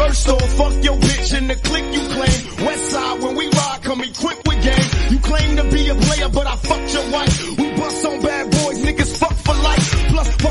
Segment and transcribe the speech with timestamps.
[0.00, 2.66] verse or fuck your bitch in the click you claim.
[2.66, 4.88] West side when we ride, come equipped with game.
[5.12, 7.58] You claim to be a player, but I fucked your wife.
[7.58, 7.69] We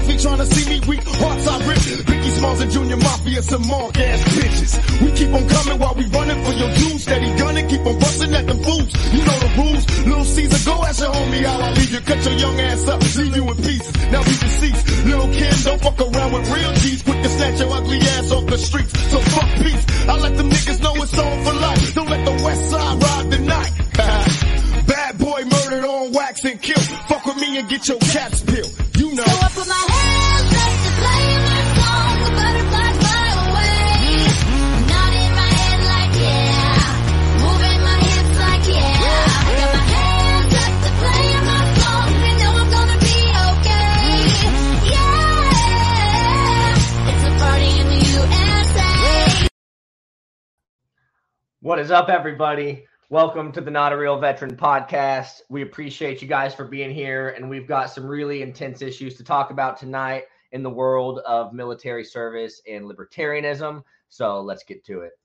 [0.09, 1.77] Plus Puffy tryna see me weak, hearts I rip.
[1.77, 5.01] Biggie Smalls and Junior Mafia, some mark ass bitches.
[5.01, 7.03] We keep on coming while we running for your dues.
[7.03, 8.89] Steady gunning, keep on busting at the fools.
[9.13, 10.05] You know the rules.
[10.07, 12.01] Little Caesar, go ask your homie how I leave you.
[12.01, 13.93] Cut your young ass up, leave you in pieces.
[14.11, 15.05] Now we deceased.
[15.05, 17.03] Little Kim, don't fuck around with real G's.
[17.03, 18.99] Quick to snatch your ugly ass off the streets.
[19.11, 19.85] So fuck peace.
[20.09, 21.93] I let them niggas know it's on for life.
[21.93, 23.71] Don't let the west side ride the night.
[24.87, 26.81] Bad boy murdered on wax and kill.
[27.07, 28.88] Fuck with me and get your caps peeled.
[51.69, 52.87] What is up, everybody?
[53.11, 55.41] Welcome to the Not a Real Veteran podcast.
[55.49, 59.23] We appreciate you guys for being here, and we've got some really intense issues to
[59.23, 63.83] talk about tonight in the world of military service and libertarianism.
[64.09, 65.18] So let's get to it.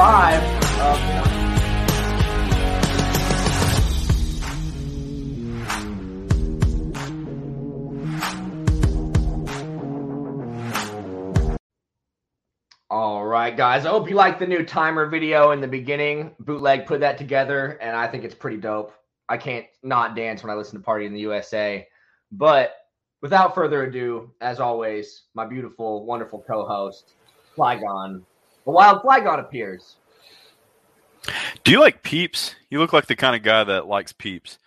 [0.00, 0.42] Five
[0.80, 1.20] of.
[12.88, 13.84] All right, guys.
[13.84, 16.34] I hope you like the new timer video in the beginning.
[16.40, 18.94] Bootleg put that together, and I think it's pretty dope.
[19.28, 21.86] I can't not dance when I listen to Party in the USA.
[22.32, 22.72] But
[23.20, 27.16] without further ado, as always, my beautiful, wonderful co-host,
[27.54, 28.22] Flygon.
[28.70, 29.96] The wild Flygon appears.
[31.64, 32.54] Do you like Peeps?
[32.70, 34.58] You look like the kind of guy that likes Peeps.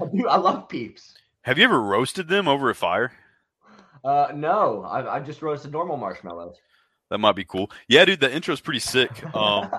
[0.00, 1.12] I do- I love peeps.
[1.42, 3.12] Have you ever roasted them over a fire?
[4.02, 6.56] Uh, no, I, I just roasted normal marshmallows.
[7.10, 7.70] That might be cool.
[7.86, 9.10] Yeah, dude, the intro's pretty sick.
[9.34, 9.70] Um,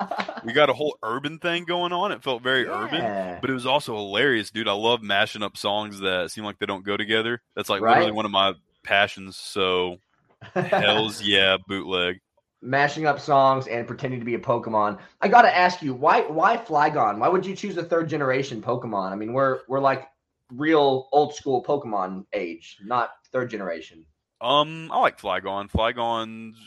[0.45, 2.11] we got a whole urban thing going on.
[2.11, 4.67] It felt very urban, but it was also hilarious, dude.
[4.67, 7.41] I love mashing up songs that seem like they don't go together.
[7.55, 7.93] That's like Right.
[7.93, 8.53] literally one of my
[8.83, 9.37] passions.
[9.37, 9.97] So,
[10.53, 12.19] hell's yeah, bootleg.
[12.61, 14.99] Mashing up songs and pretending to be a Pokemon.
[15.19, 17.17] I gotta ask you, why why Flygon?
[17.17, 19.11] Why would you choose a third generation Pokemon?
[19.11, 20.07] I mean, we're we're like
[20.53, 24.05] real old school Pokemon age, not third generation.
[24.41, 25.71] Um, I like Flygon.
[25.71, 26.57] Flygon's,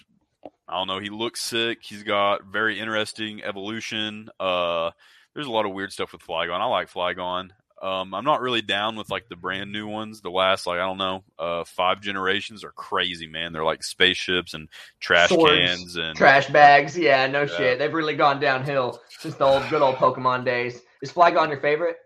[0.69, 1.79] I don't know, he looks sick.
[1.83, 4.31] He's got very interesting evolution.
[4.39, 4.93] Uh,
[5.35, 6.61] there's a lot of weird stuff with Flygon.
[6.61, 7.51] I like Flygon.
[7.85, 10.23] Um, I'm not really down with like the brand new ones.
[10.23, 13.53] The last, like I don't know, uh, five generations are crazy, man.
[13.53, 14.69] They're like spaceships and
[15.01, 17.47] trash Swords, cans and Trash bags, yeah, no Yeah.
[17.57, 17.79] shit.
[17.79, 20.81] They've really gone downhill since the old good old Pokemon days.
[21.03, 21.97] Is Flygon your favorite?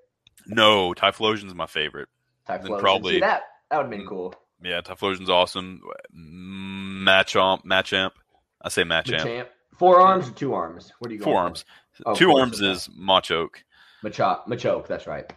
[0.46, 0.94] no.
[0.94, 2.08] Typhlosion's my favorite.
[2.48, 2.80] Typhlosion.
[2.80, 4.08] probably- See, that that would have been Mm.
[4.08, 4.34] cool.
[4.62, 5.80] Yeah, Typhlosion's awesome.
[6.16, 8.12] Mm, Machamp, Machamp.
[8.60, 9.20] I say Machamp.
[9.20, 9.46] Machamp.
[9.78, 10.92] Four arms or two arms?
[10.98, 11.22] What do you?
[11.22, 11.64] Four arms.
[12.04, 13.62] Oh, Two arms is Machoke.
[14.04, 14.46] Machoke.
[14.46, 14.86] Machoke.
[14.86, 15.30] That's right.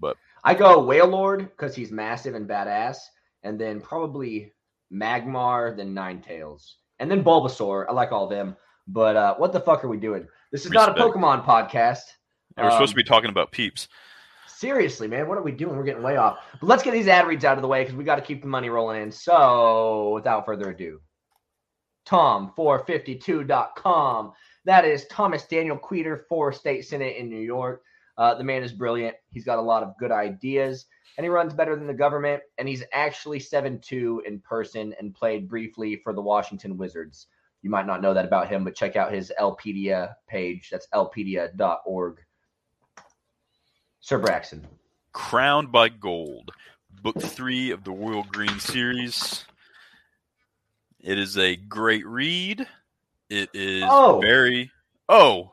[0.00, 2.98] but- I go Wailord because he's massive and badass,
[3.44, 4.52] and then probably
[4.92, 7.86] Magmar, then Ninetales, and then Bulbasaur.
[7.88, 8.56] I like all of them.
[8.86, 10.28] But uh, what the fuck are we doing?
[10.52, 12.02] This is not a Pokemon podcast.
[12.58, 13.88] And we're supposed to Um, be talking about peeps.
[14.46, 15.74] Seriously, man, what are we doing?
[15.76, 16.38] We're getting way off.
[16.60, 18.42] But let's get these ad reads out of the way because we got to keep
[18.42, 19.10] the money rolling in.
[19.10, 21.00] So, without further ado,
[22.06, 24.32] Tom452.com.
[24.66, 27.82] That is Thomas Daniel Queter for State Senate in New York.
[28.16, 29.16] Uh, the man is brilliant.
[29.30, 32.42] He's got a lot of good ideas, and he runs better than the government.
[32.58, 37.26] And he's actually 7 2 in person and played briefly for the Washington Wizards.
[37.62, 40.68] You might not know that about him, but check out his Lpedia page.
[40.70, 42.18] That's lpedia.org.
[44.00, 44.66] Sir Braxton.
[45.12, 46.50] Crowned by Gold,
[47.02, 49.44] book three of the Royal Green series.
[51.00, 52.66] It is a great read.
[53.30, 54.20] It is Oh.
[54.20, 54.70] very.
[55.08, 55.52] Oh,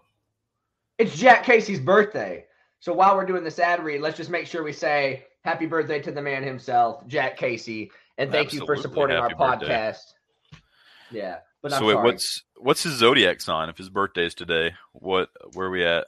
[0.97, 2.45] It's Jack Casey's birthday.
[2.81, 6.01] So while we're doing this ad read, let's just make sure we say happy birthday
[6.01, 8.81] to the man himself, Jack Casey, and thank you for Absolutely.
[8.81, 9.67] supporting our birthday.
[9.67, 10.13] podcast.
[11.11, 13.69] Yeah, but so wait, what's what's his zodiac sign?
[13.69, 16.07] If his birthday is today, what where are we at?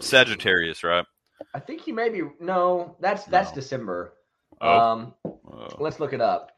[0.00, 1.06] Sagittarius, right?
[1.54, 2.96] I think he may be no.
[3.00, 3.54] That's that's No.
[3.56, 4.12] December.
[4.60, 4.78] Oh.
[4.78, 6.52] Um, Uh, let's look it up.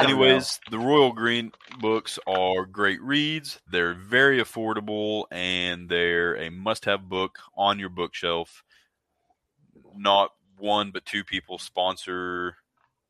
[0.00, 0.22] Don't know.
[0.24, 3.60] anyways, the Royal Green books are great reads.
[3.70, 8.64] They're very affordable and they're a must have book on your bookshelf.
[9.94, 12.56] Not one, but two people sponsor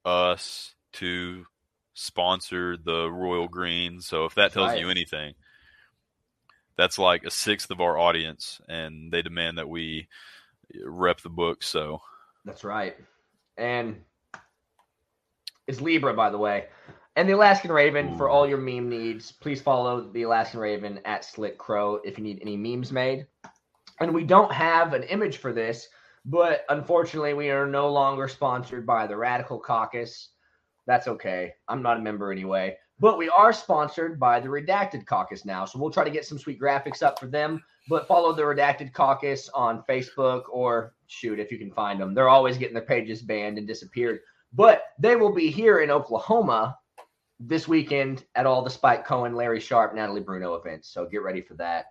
[0.05, 1.47] us to
[1.95, 4.01] sponsor the Royal Green.
[4.01, 4.81] So if that That's tells right.
[4.81, 5.35] you anything,
[6.77, 10.09] that's like a sixth of our audience, and they demand that we
[10.85, 11.63] rep the book.
[11.63, 12.01] So
[12.45, 12.97] That's right.
[13.57, 14.01] And
[15.67, 16.67] it's Libra, by the way.
[17.17, 18.51] And the Alaskan Raven, for all hmm.
[18.51, 22.57] your meme needs, please follow the Alaskan Raven at Slick Crow if you need any
[22.57, 23.27] memes made.
[24.01, 25.89] And we don't have an image for this,
[26.25, 30.31] but unfortunately, we are no longer sponsored by the Radical Caucus.
[30.87, 31.53] That's okay.
[31.69, 32.77] I'm not a member anyway.
[32.99, 35.65] But we are sponsored by the Redacted Caucus now.
[35.65, 37.63] So we'll try to get some sweet graphics up for them.
[37.89, 42.15] But follow the Redacted Caucus on Facebook or shoot, if you can find them.
[42.15, 44.21] They're always getting their pages banned and disappeared.
[44.53, 46.79] But they will be here in Oklahoma
[47.41, 50.89] this weekend at all the Spike Cohen, Larry Sharpe, Natalie Bruno events.
[50.89, 51.87] So get ready for that.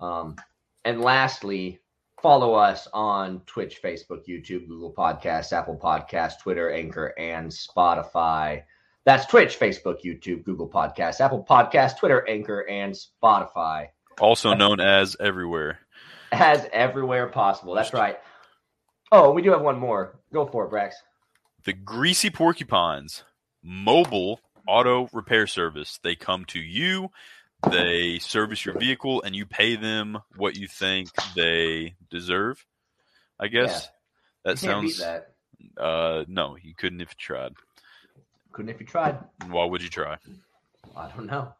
[0.00, 0.36] Um,
[0.84, 1.80] and lastly,
[2.22, 8.62] follow us on Twitch, Facebook, YouTube, Google Podcasts, Apple Podcasts, Twitter, Anchor, and Spotify.
[9.04, 13.88] That's Twitch, Facebook, YouTube, Google Podcasts, Apple Podcasts, Twitter, Anchor, and Spotify.
[14.20, 15.78] also known as everywhere.
[16.32, 17.74] As everywhere possible.
[17.74, 18.18] That's right.
[19.12, 20.18] Oh, we do have one more.
[20.32, 20.94] Go for it, Brax.
[21.66, 23.24] The Greasy Porcupines
[23.60, 25.98] mobile auto repair service.
[26.00, 27.10] They come to you,
[27.68, 32.64] they service your vehicle, and you pay them what you think they deserve.
[33.40, 33.88] I guess
[34.44, 34.98] that can't beat sounds.
[34.98, 35.34] that.
[35.76, 37.54] Uh, no, you couldn't if you tried.
[38.52, 39.18] Couldn't if you tried.
[39.48, 40.18] Why would you try?
[40.96, 41.52] I don't know.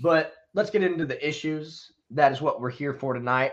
[0.00, 1.92] But let's get into the issues.
[2.12, 3.52] That is what we're here for tonight.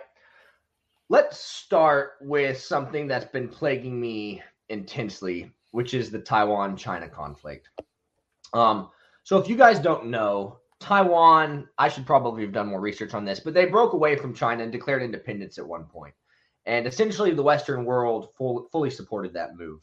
[1.09, 7.69] Let's start with something that's been plaguing me intensely, which is the Taiwan China conflict.
[8.53, 8.89] Um,
[9.23, 13.23] so, if you guys don't know, Taiwan, I should probably have done more research on
[13.23, 16.13] this, but they broke away from China and declared independence at one point.
[16.65, 19.79] And essentially, the Western world full, fully supported that move.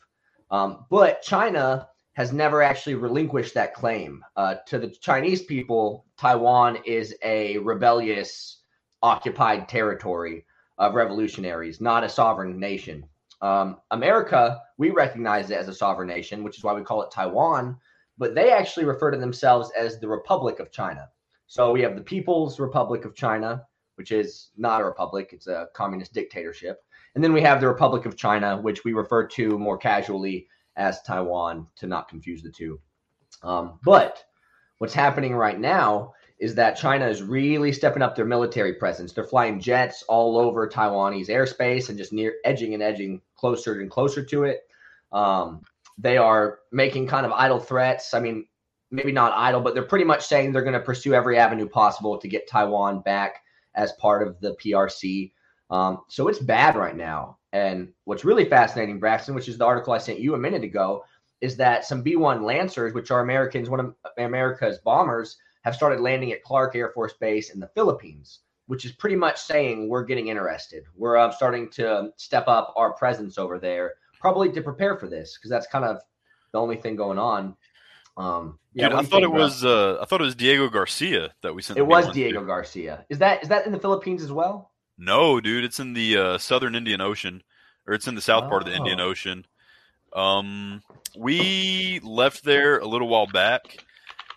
[0.51, 4.25] Um, but China has never actually relinquished that claim.
[4.37, 8.59] Uh, to the Chinese people, Taiwan is a rebellious,
[9.03, 10.45] occupied territory
[10.79, 13.05] of revolutionaries, not a sovereign nation.
[13.41, 17.11] Um, America, we recognize it as a sovereign nation, which is why we call it
[17.11, 17.77] Taiwan,
[18.17, 21.09] but they actually refer to themselves as the Republic of China.
[21.47, 23.65] So we have the People's Republic of China,
[23.95, 26.81] which is not a republic, it's a communist dictatorship.
[27.15, 30.47] And then we have the Republic of China, which we refer to more casually
[30.77, 32.81] as Taiwan to not confuse the two.
[33.43, 34.25] Um, but
[34.79, 39.13] what's happening right now is that China is really stepping up their military presence.
[39.13, 43.91] They're flying jets all over Taiwanese airspace and just near edging and edging closer and
[43.91, 44.61] closer to it.
[45.13, 45.63] Um,
[45.97, 48.15] they are making kind of idle threats.
[48.15, 48.47] I mean,
[48.91, 52.19] maybe not idle, but they're pretty much saying they're going to pursue every avenue possible
[52.19, 53.43] to get Taiwan back
[53.75, 55.33] as part of the PRC.
[55.71, 57.39] Um, so it's bad right now.
[57.53, 61.05] And what's really fascinating, Braxton, which is the article I sent you a minute ago,
[61.41, 66.01] is that some B 1 Lancers, which are Americans, one of America's bombers, have started
[66.01, 70.05] landing at Clark Air Force Base in the Philippines, which is pretty much saying we're
[70.05, 70.85] getting interested.
[70.97, 75.37] We're uh, starting to step up our presence over there, probably to prepare for this,
[75.37, 75.99] because that's kind of
[76.53, 77.57] the only thing going on.
[78.17, 79.41] Um, yeah, Dude, I thought it bro?
[79.41, 79.65] was.
[79.65, 81.79] Uh, I thought it was Diego Garcia that we sent.
[81.79, 82.15] It was B1 to.
[82.15, 83.05] Diego Garcia.
[83.09, 84.71] Is that is that in the Philippines as well?
[84.99, 87.43] No, dude, it's in the uh, southern Indian Ocean,
[87.87, 89.07] or it's in the south part of the Indian Oh.
[89.11, 89.47] Ocean.
[90.13, 90.83] Um,
[91.17, 93.85] we left there a little while back.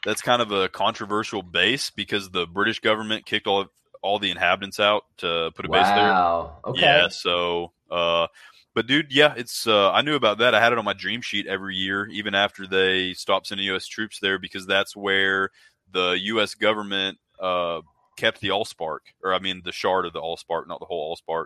[0.06, 3.66] That's kind of a controversial base because the British government kicked all
[4.02, 5.96] all the inhabitants out to put a base there.
[5.96, 6.58] Wow.
[6.66, 6.82] Okay.
[6.82, 8.28] Yeah, so uh
[8.74, 10.56] but dude, yeah, it's uh I knew about that.
[10.56, 13.88] I had it on my dream sheet every year, even after they stopped sending US
[13.88, 15.50] troops there because that's where
[15.92, 17.82] the US government uh
[18.18, 19.00] kept the Allspark.
[19.24, 21.46] Or I mean the shard of the Allspark, not the whole Allspark.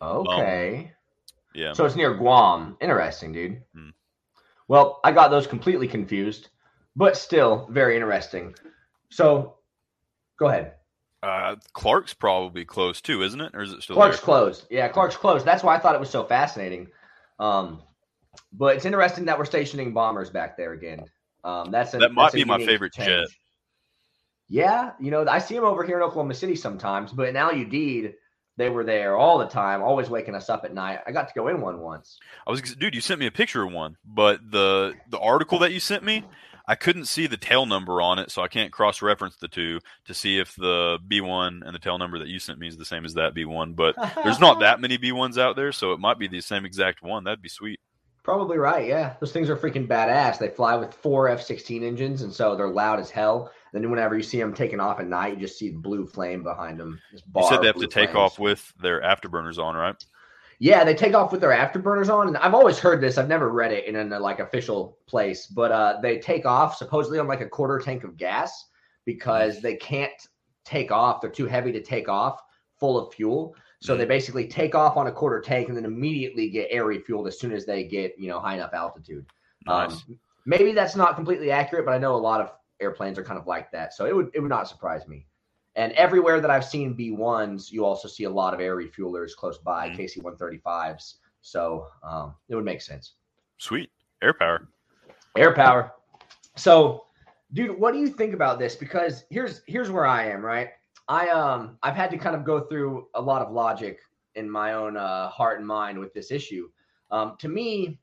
[0.00, 0.92] Okay.
[1.54, 1.72] Yeah.
[1.72, 2.76] So it's near Guam.
[2.80, 3.62] Interesting, dude.
[3.74, 3.90] Hmm.
[4.68, 6.48] Well, I got those completely confused,
[6.96, 8.54] but still very interesting.
[9.10, 9.56] So
[10.38, 10.74] go ahead.
[11.24, 13.54] Uh Clark's probably close too, isn't it?
[13.54, 14.24] Or is it still Clark's there?
[14.24, 14.66] closed.
[14.70, 15.44] Yeah, Clark's closed.
[15.46, 16.88] That's why I thought it was so fascinating.
[17.38, 17.82] Um,
[18.52, 21.04] but it's interesting that we're stationing bombers back there again.
[21.44, 23.08] Um, that's a, That might be my favorite change.
[23.08, 23.28] jet.
[24.48, 27.50] Yeah, you know, I see them over here in Oklahoma City sometimes, but in Al
[27.52, 28.14] Udeid,
[28.56, 31.00] they were there all the time, always waking us up at night.
[31.06, 32.18] I got to go in one once.
[32.46, 35.72] I was dude, you sent me a picture of one, but the the article that
[35.72, 36.24] you sent me,
[36.66, 39.80] I couldn't see the tail number on it, so I can't cross reference the two
[40.06, 42.76] to see if the B one and the tail number that you sent me is
[42.76, 43.74] the same as that B one.
[43.74, 46.64] But there's not that many B ones out there, so it might be the same
[46.64, 47.24] exact one.
[47.24, 47.80] That'd be sweet.
[48.22, 48.86] Probably right.
[48.88, 50.38] Yeah, those things are freaking badass.
[50.38, 53.52] They fly with four F-16 engines, and so they're loud as hell.
[53.74, 56.42] Then whenever you see them taking off at night, you just see the blue flame
[56.42, 56.98] behind them.
[57.12, 60.02] You said they have to take off with their afterburners on, right?
[60.58, 63.18] Yeah, they take off with their afterburners on, and I've always heard this.
[63.18, 67.18] I've never read it in a like official place, but uh, they take off supposedly
[67.18, 68.66] on like a quarter tank of gas
[69.04, 70.12] because they can't
[70.64, 71.20] take off.
[71.20, 72.40] They're too heavy to take off
[72.78, 73.54] full of fuel.
[73.80, 77.28] So they basically take off on a quarter tank and then immediately get air refueled
[77.28, 79.26] as soon as they get you know high enough altitude.
[79.66, 79.92] Nice.
[79.92, 83.38] Um, maybe that's not completely accurate, but I know a lot of airplanes are kind
[83.38, 83.92] of like that.
[83.92, 85.26] So it would it would not surprise me.
[85.76, 89.58] And everywhere that I've seen B1s, you also see a lot of air refuelers close
[89.58, 89.96] by, Mhm.
[89.96, 91.16] KC 135s.
[91.40, 93.14] So um, it would make sense.
[93.58, 93.90] Sweet.
[94.22, 94.68] Air power.
[95.36, 95.92] Air power.
[96.56, 97.04] So,
[97.52, 98.76] dude, what do you think about this?
[98.76, 100.70] Because here's here's where I am, right?
[101.08, 103.98] I um I've had to kind of go through a lot of logic
[104.36, 106.68] in my own uh, heart and mind with this issue.
[107.10, 107.98] Um, to me,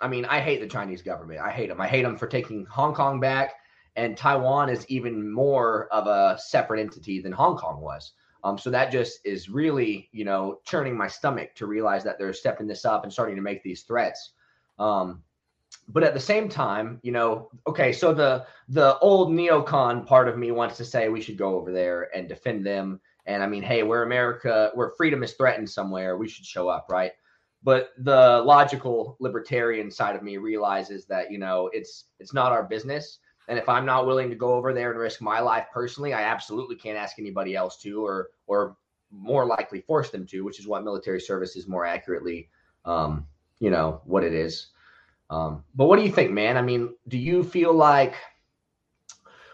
[0.00, 1.40] I mean, I hate the Chinese government.
[1.40, 1.80] I hate them.
[1.80, 3.54] I hate them for taking Hong Kong back,
[3.98, 8.12] and Taiwan is even more of a separate entity than Hong Kong was.
[8.44, 12.32] Um, so that just is really, you know, churning my stomach to realize that they're
[12.32, 14.30] stepping this up and starting to make these threats.
[14.78, 15.24] Um,
[15.88, 20.38] but at the same time, you know, okay, so the the old neocon part of
[20.38, 23.00] me wants to say we should go over there and defend them.
[23.26, 26.86] And I mean, hey, we're America, where freedom is threatened somewhere, we should show up,
[26.88, 27.12] right?
[27.64, 32.62] But the logical libertarian side of me realizes that you know it's it's not our
[32.62, 33.18] business.
[33.48, 36.22] And if I'm not willing to go over there and risk my life personally, I
[36.22, 38.76] absolutely can't ask anybody else to, or or
[39.10, 42.50] more likely force them to, which is what military service is more accurately,
[42.84, 43.26] um,
[43.58, 44.68] you know, what it is.
[45.30, 46.56] Um, but what do you think, man?
[46.56, 48.14] I mean, do you feel like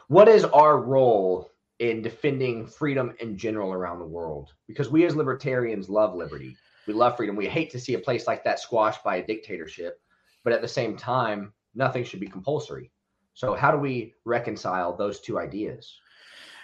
[0.09, 4.53] what is our role in defending freedom in general around the world?
[4.67, 6.57] Because we as libertarians love liberty.
[6.87, 7.37] We love freedom.
[7.37, 10.01] We hate to see a place like that squashed by a dictatorship,
[10.43, 12.91] but at the same time, nothing should be compulsory.
[13.35, 15.99] So how do we reconcile those two ideas?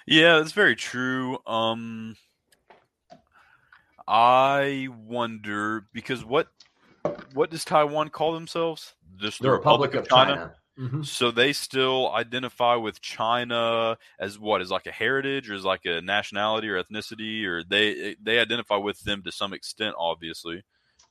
[0.07, 1.39] Yeah, that's very true.
[1.47, 2.17] Um,
[4.07, 6.49] I wonder because what
[7.35, 8.95] what does Taiwan call themselves?
[9.19, 10.55] Just The Republic of China.
[10.79, 11.05] Mhm.
[11.05, 15.85] So they still identify with China as what is like a heritage or is like
[15.85, 20.63] a nationality or ethnicity or they they identify with them to some extent, obviously,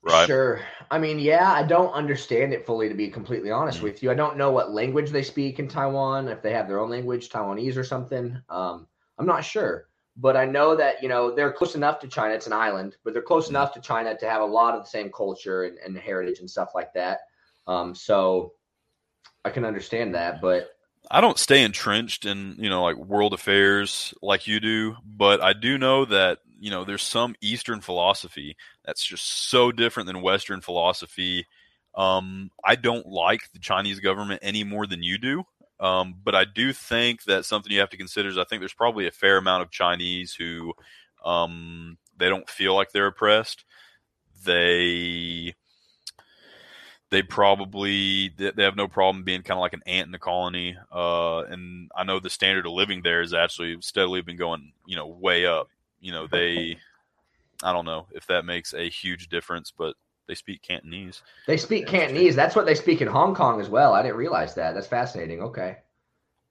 [0.01, 0.27] right?
[0.27, 0.61] Sure.
[0.91, 3.83] I mean, yeah, I don't understand it fully to be completely honest Mhm.
[3.83, 4.11] with you.
[4.11, 7.29] I don't know what language they speak in Taiwan, if they have their own language,
[7.29, 8.41] Taiwanese or something.
[8.49, 8.87] Um,
[9.17, 9.87] I'm not sure.
[10.17, 12.33] But I know that, you know, they're close enough to China.
[12.33, 13.51] It's an island, but they're close Mhm.
[13.51, 16.49] enough to China to have a lot of the same culture and, and heritage and
[16.49, 17.21] stuff like that.
[17.67, 18.53] Um, so
[19.45, 20.75] I can understand that, but
[21.09, 25.53] I don't stay entrenched in, you know, like world affairs like you do, but I
[25.53, 30.61] do know that, you know, there's some Eastern philosophy that's just so different than Western
[30.61, 31.45] philosophy.
[31.95, 35.43] Um, I don't like the Chinese government any more than you do.
[35.79, 38.73] Um, but I do think that something you have to consider is I think there's
[38.73, 40.73] probably a fair amount of Chinese who
[41.23, 43.63] um, they don't feel like they're oppressed.
[44.43, 45.55] They
[47.11, 50.77] they probably they have no problem being kind of like an ant in the colony.
[50.91, 54.95] Uh, and I know the standard of living there has actually steadily been going, you
[54.95, 55.69] know, way up.
[55.99, 56.77] You know, they
[57.63, 59.95] I don't know if that makes a huge difference, but
[60.27, 61.23] they speak Cantonese.
[61.47, 62.35] they speak Cantonese.
[62.35, 63.93] That's what they speak in Hong Kong as well.
[63.93, 64.75] I didn't realize that.
[64.75, 65.41] That's fascinating.
[65.41, 65.77] Okay.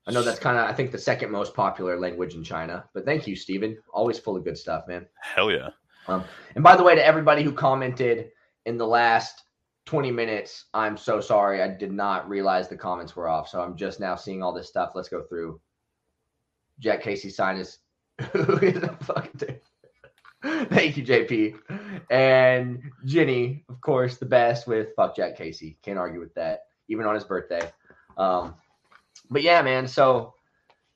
[0.06, 2.84] I know that's kind of, I think, the second most popular language in China.
[2.94, 3.76] But thank you, Stephen.
[3.92, 5.06] Always full of good stuff, man.
[5.20, 5.68] Hell yeah.
[6.08, 6.24] Um,
[6.54, 8.30] and by the way, to everybody who commented
[8.64, 9.44] in the last
[9.84, 11.62] 20 minutes, I'm so sorry.
[11.62, 13.48] I did not realize the comments were off.
[13.48, 14.92] So I'm just now seeing all this stuff.
[14.94, 15.60] Let's go through.
[16.80, 17.78] Jack Casey sign is
[18.32, 19.60] who is the fuck dude?
[20.70, 21.58] Thank you, JP.
[22.10, 25.78] And Jenny, of course, the best with fuck Jack Casey.
[25.82, 27.70] Can't argue with that, even on his birthday.
[28.16, 28.54] Um,
[29.30, 29.86] but yeah, man.
[29.88, 30.34] So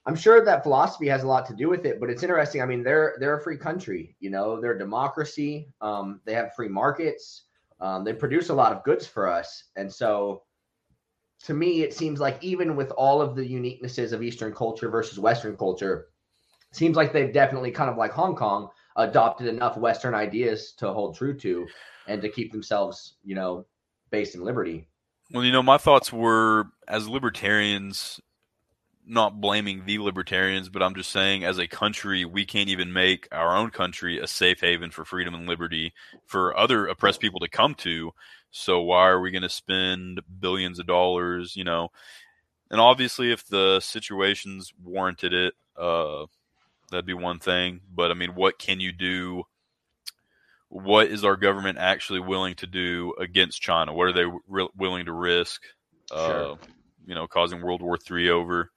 [0.07, 2.63] I'm sure that philosophy has a lot to do with it, but it's interesting.
[2.63, 5.69] I mean, they're they're a free country, you know, they're a democracy.
[5.81, 7.45] Um, they have free markets.
[7.81, 10.43] Um, they produce a lot of goods for us, and so
[11.45, 15.19] to me, it seems like even with all of the uniquenesses of Eastern culture versus
[15.19, 16.09] Western culture,
[16.73, 21.17] seems like they've definitely kind of like Hong Kong adopted enough Western ideas to hold
[21.17, 21.67] true to
[22.09, 23.65] and to keep themselves, you know,
[24.11, 24.87] based in liberty.
[25.33, 28.21] Well, you know, my thoughts were as libertarians,
[29.07, 33.29] not blaming the libertarians, but I'm just saying as a country, we can't even make
[33.33, 35.95] our own country a safe haven for freedom and liberty
[36.27, 38.13] for other oppressed people to come to.
[38.51, 41.89] So why are we going to spend billions of dollars, you know?
[42.71, 46.27] And obviously, if the situations warranted it, uh,
[46.93, 47.81] that'd be one thing.
[47.93, 49.45] But I mean, what can you do
[50.73, 53.93] what is our government actually willing to do against China?
[53.93, 55.63] What are they re- willing to risk?
[56.09, 56.53] Sure.
[56.53, 56.57] Uh,
[57.07, 58.71] you know, causing World War III over.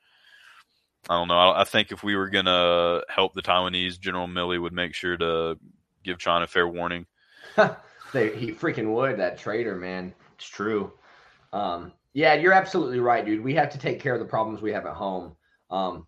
[1.10, 1.38] I don't know.
[1.38, 5.16] I, I think if we were gonna help the Taiwanese, General Milley would make sure
[5.16, 5.58] to
[6.04, 7.06] give China fair warning.
[8.14, 9.18] they, he freaking would.
[9.18, 10.14] That traitor, man.
[10.36, 10.92] It's true.
[11.54, 13.44] Um, yeah, you're absolutely right, dude.
[13.44, 15.38] We have to take care of the problems we have at home.
[15.70, 16.08] Um,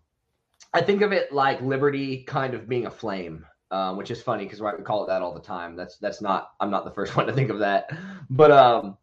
[0.74, 4.44] I think of it like liberty kind of being a flame, um, which is funny
[4.44, 5.76] because we call it that all the time.
[5.76, 6.52] That's that's not.
[6.60, 7.90] I'm not the first one to think of that,
[8.30, 8.96] but um,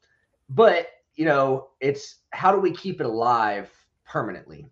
[0.50, 3.69] but you know, it's how do we keep it alive
[4.05, 4.69] permanently?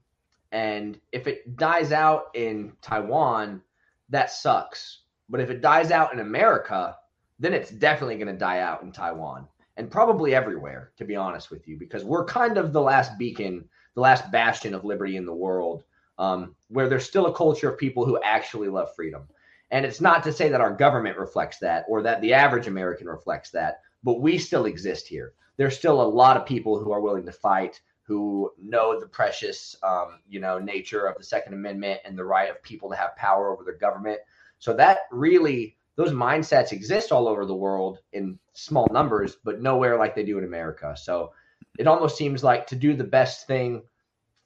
[0.51, 3.61] And if it dies out in Taiwan,
[4.09, 4.99] that sucks.
[5.29, 6.95] But if it dies out in America,
[7.39, 9.47] then it's definitely going to die out in Taiwan
[9.77, 13.67] and probably everywhere, to be honest with you, because we're kind of the last beacon,
[13.95, 15.83] the last bastion of liberty in the world,
[16.23, 19.27] um, where there's still a culture of people who actually love freedom.
[19.71, 23.07] And it's not to say that our government reflects that or that the average American
[23.07, 25.33] reflects that, but we still exist here.
[25.57, 29.75] There's still a lot of people who are willing to fight, who know the precious,
[29.83, 33.15] um, you know, nature of the Second Amendment and the right of people to have
[33.15, 34.19] power over their government.
[34.59, 39.97] So that really those mindsets exist all over the world in small numbers, but nowhere
[39.97, 40.95] like they do in America.
[40.97, 41.33] So
[41.77, 43.83] it almost seems like to do the best thing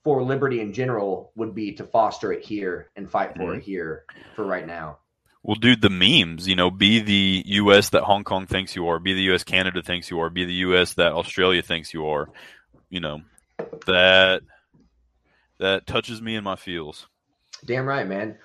[0.08, 4.06] for liberty in general would be to foster it here and fight for it here
[4.38, 5.00] for right now.
[5.44, 7.90] Well, dude, the memes, you know, be the U.S.
[7.90, 9.44] that Hong Kong thinks you are, be the U.S.
[9.44, 10.94] Canada thinks you are, be the U.S.
[10.94, 12.30] that Australia thinks you are,
[12.90, 13.20] you know,
[13.86, 14.44] that
[15.60, 17.06] that touches me in my feels.
[17.66, 18.38] Damn right, man.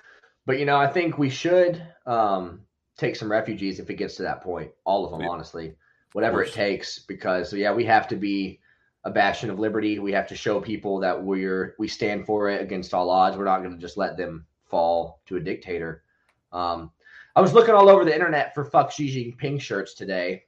[0.45, 2.63] But you know, I think we should um,
[2.97, 4.71] take some refugees if it gets to that point.
[4.83, 5.29] All of them, Yeah.
[5.29, 5.75] honestly,
[6.11, 6.99] whatever it takes.
[6.99, 8.59] Because yeah, we have to be
[9.05, 9.99] a bastion of liberty.
[9.99, 13.37] We have to show people that we're we stand for it against all odds.
[13.37, 16.03] We're not going to just let them fall to a dictator.
[16.51, 16.91] Um,
[17.35, 20.43] I was looking all over the internet for "fuck Xi Jinping" shirts today,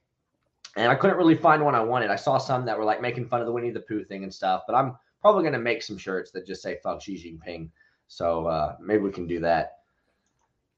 [0.76, 2.10] and I couldn't really find one I wanted.
[2.10, 4.32] I saw some that were like making fun of the Winnie the Pooh thing and
[4.32, 7.70] stuff, but I'm probably going to make some shirts that just say "fuck Xi Jinping."
[8.08, 9.78] So uh, maybe we can do that.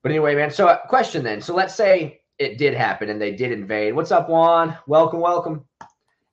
[0.02, 0.50] But anyway, man.
[0.50, 1.40] So, uh, question then.
[1.40, 3.94] So, let's say it did happen and they did invade.
[3.94, 4.76] What's up, Juan?
[4.86, 5.64] Welcome, welcome.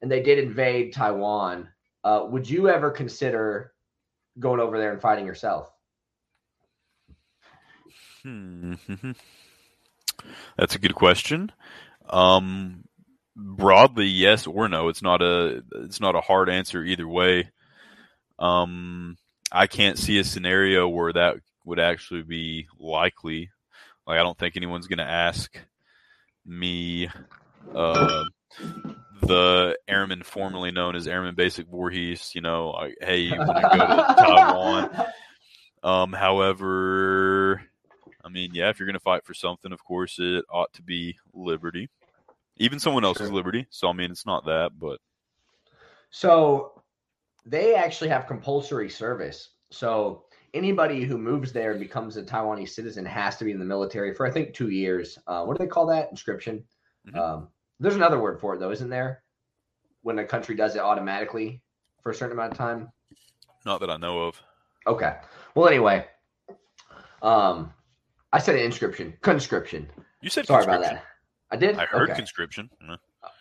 [0.02, 1.70] And they did invade Taiwan.
[2.04, 3.74] Uh, would you ever consider
[4.40, 5.72] going over there and fighting yourself?
[8.24, 8.74] Hmm.
[10.58, 11.52] That's a good question.
[12.10, 12.84] Um,
[13.36, 14.90] broadly, yes or no.
[14.90, 17.52] It's not a it's not a hard answer either way.
[18.40, 19.18] Um,
[19.52, 23.52] I can't see a scenario where that would actually be likely.
[24.06, 25.58] Like, I don't think anyone's going to ask
[26.46, 27.10] me,
[27.74, 28.24] uh,
[29.21, 33.78] the airman formerly known as Airman Basic Voorhees, you know, like, hey, you want to
[33.78, 34.89] go to Taiwan?
[35.84, 37.62] Um, however,
[38.23, 40.82] I mean, yeah, if you're going to fight for something, of course, it ought to
[40.82, 41.91] be liberty,
[42.58, 43.36] even someone else's Sure.
[43.36, 43.67] liberty.
[43.69, 44.99] So, I mean, it's not that, but
[46.10, 46.82] So
[47.45, 49.51] they actually have compulsory service.
[49.69, 50.25] So
[50.56, 54.12] anybody who moves there and becomes a Taiwanese citizen has to be in the military
[54.12, 55.19] for I think two years.
[55.28, 56.10] Uh, what do they call that?
[56.10, 56.63] Inscription.
[57.08, 57.19] Mhm.
[57.19, 57.49] Um,
[57.80, 59.24] there's another word for it though, isn't there?
[60.02, 61.62] When a country does it automatically
[62.02, 62.92] for a certain amount of time.
[63.66, 64.42] not that I know of.
[64.88, 65.16] Okay.
[65.56, 66.06] Well, anyway,
[67.22, 67.74] um,
[68.32, 69.90] I said an inscription, conscription.
[70.22, 71.04] You said Sorry about that.
[71.52, 71.76] I did.
[71.78, 72.18] I heard Okay.
[72.18, 72.70] conscription.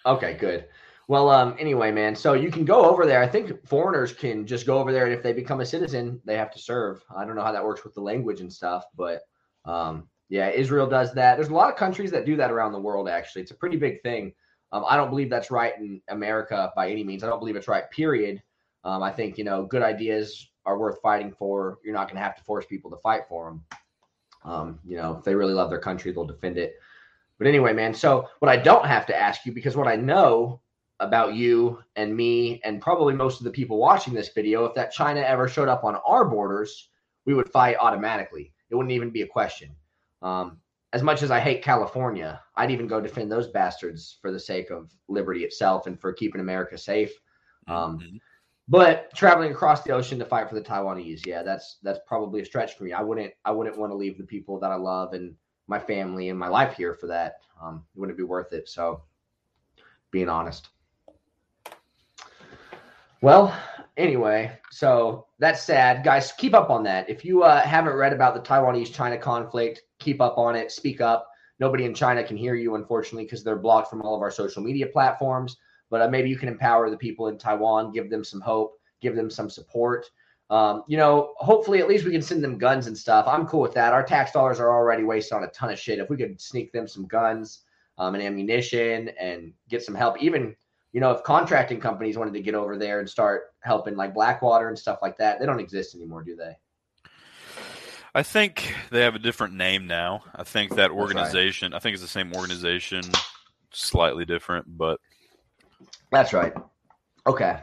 [0.06, 0.66] Okay, good.
[1.08, 3.22] Well, um, anyway, man, so you can go over there.
[3.22, 6.36] I think foreigners can just go over there, and if they become a citizen, they
[6.36, 7.02] have to serve.
[7.14, 9.20] I don't know how that works with the language and stuff, but
[9.66, 11.36] um, yeah, Israel does that.
[11.36, 13.08] There's a lot of countries that do that around the world.
[13.08, 14.32] Actually, it's a pretty big thing.
[14.72, 17.22] Um, I don't believe that's right in America by any means.
[17.22, 17.88] I don't believe it's right.
[17.92, 18.42] Period.
[18.82, 21.78] Um, I think you know good ideas are worth fighting for.
[21.84, 23.64] You're not going to have to force people to fight for them.
[24.44, 26.80] Um, you know, if they really love their country, they'll defend it.
[27.38, 30.60] But anyway, man, so what I don't have to ask you, because what I know
[30.98, 34.90] about you and me, and probably most of the people watching this video, if that
[34.90, 36.88] China ever showed up on our borders,
[37.24, 38.52] we would fight automatically.
[38.68, 39.76] It wouldn't even be a question.
[40.24, 40.58] Um,
[40.94, 44.70] as much as I hate California, I'd even go defend those bastards for the sake
[44.70, 47.12] of liberty itself and for keeping America safe.
[47.66, 48.20] Um, mhm.
[48.68, 52.44] but traveling across the ocean to fight for the Taiwanese, yeah, that's that's probably a
[52.44, 52.92] stretch for me.
[52.92, 55.34] I wouldn't I wouldn't want to leave the people that I love and
[55.66, 57.36] my family and my life here for that.
[57.62, 58.68] Um, it wouldn't be worth it.
[58.68, 59.02] So,
[60.10, 60.68] being honest.
[63.20, 63.56] Well,
[63.96, 66.32] anyway, so that's sad, guys.
[66.32, 67.08] Keep up on that.
[67.08, 70.70] If you uh, haven't read about the Taiwanese-China conflict, keep up on it.
[70.70, 71.28] Speak up.
[71.60, 74.62] Nobody in China can hear you, unfortunately, because they're blocked from all of our social
[74.62, 75.56] media platforms.
[75.90, 79.14] But uh, maybe you can empower the people in Taiwan, give them some hope, give
[79.14, 80.06] them some support.
[80.50, 83.26] Um, you know, hopefully, at least we can send them guns and stuff.
[83.28, 83.92] I'm cool with that.
[83.92, 85.98] Our tax dollars are already wasted on a ton of shit.
[85.98, 87.64] If we could sneak them some guns,
[87.98, 90.20] um, and ammunition and get some help.
[90.22, 90.54] Even
[90.94, 94.68] you know, if contracting companies wanted to get over there and start helping like Blackwater
[94.68, 96.56] and stuff like that, they don't exist anymore, do they?
[98.14, 100.22] I think they have a different name now.
[100.36, 101.00] I think that right.
[101.00, 101.74] organization.
[101.74, 103.02] I think it's the same organization,
[103.72, 105.00] slightly different, but
[106.12, 106.54] That's right.
[107.26, 107.58] Okay.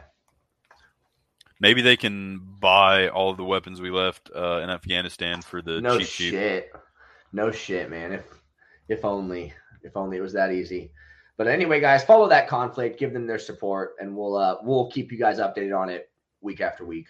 [1.58, 5.80] maybe they can buy all of the weapons we left uh, in Afghanistan for the
[5.80, 6.30] no cheap cheap.
[6.32, 6.72] shit.
[7.32, 8.12] No shit, man.
[8.12, 8.26] If
[8.88, 10.92] if only if only it was that easy.
[11.42, 15.10] But anyway, guys, follow that conflict, give them their support, and we'll uh we'll keep
[15.10, 16.08] you guys updated on it
[16.40, 17.08] week after week.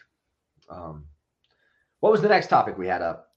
[0.71, 1.05] Um
[2.01, 3.29] what was the next topic we had up?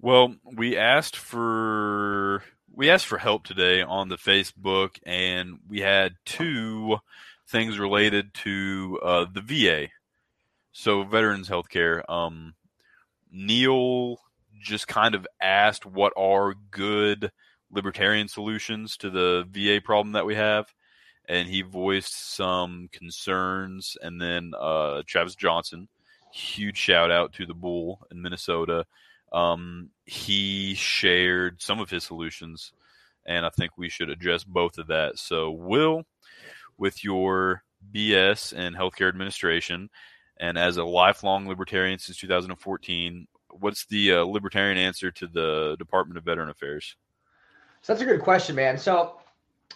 [0.00, 2.42] Well, we asked for
[2.74, 6.96] we asked for help today on the Facebook, and we had two
[7.46, 9.90] things related to uh, the VA.
[10.72, 12.02] So veterans healthcare.
[12.10, 12.54] Um,
[13.30, 14.16] Neil
[14.60, 17.30] just kind of asked what are good
[17.70, 20.66] libertarian solutions to the VA problem that we have,
[21.28, 23.96] and he voiced some concerns.
[24.02, 25.88] And then uh, Travis Johnson,
[26.32, 28.86] huge shout out to the Bull in Minnesota.
[29.32, 32.72] Um, he shared some of his solutions,
[33.26, 35.18] and I think we should address both of that.
[35.18, 36.02] So, Will,
[36.78, 37.62] with your
[37.94, 39.88] BS in healthcare administration,
[40.38, 46.18] and as a lifelong libertarian since 2014, what's the uh, libertarian answer to the Department
[46.18, 46.96] of Veteran Affairs?
[47.82, 48.76] So that's a good question, man.
[48.76, 49.16] So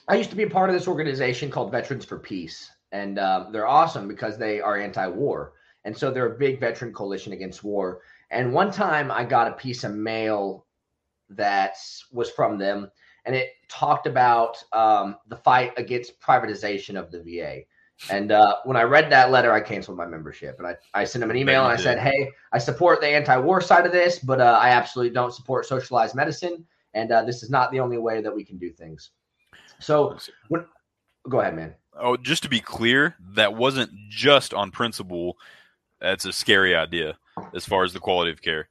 [0.09, 3.51] I used to be a part of this organization called Veterans for Peace, and um,
[3.53, 5.53] they're awesome because they are anti-war,
[5.85, 8.01] and so they're a big veteran coalition against war.
[8.31, 10.67] And one time, I got a piece of mail
[11.31, 11.77] that
[12.13, 12.91] was from them,
[13.25, 17.63] and it talked about um, the fight against privatization of the VA.
[18.11, 21.21] And uh, when I read that letter, I canceled my membership, and I, I sent
[21.21, 24.41] them an email and I said, "Hey, I support the anti-war side of this, but
[24.41, 28.23] uh, I absolutely don't support socialized medicine." And uh, this is not the only way
[28.23, 29.11] that we can do things.
[29.79, 30.17] So,
[30.49, 30.65] when,
[31.29, 31.75] go ahead, man.
[31.99, 35.37] Oh, just to be clear, that wasn't just on principle.
[36.01, 37.17] That's a scary idea
[37.55, 38.69] as far as the quality of care.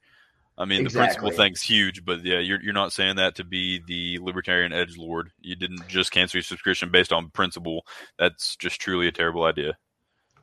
[0.56, 3.82] I mean, the principle thing's huge, but yeah, you're you're not saying that to be
[3.86, 5.32] the libertarian edge lord.
[5.40, 7.84] You didn't just cancel your subscription based on principle.
[8.18, 9.76] That's just truly a terrible idea.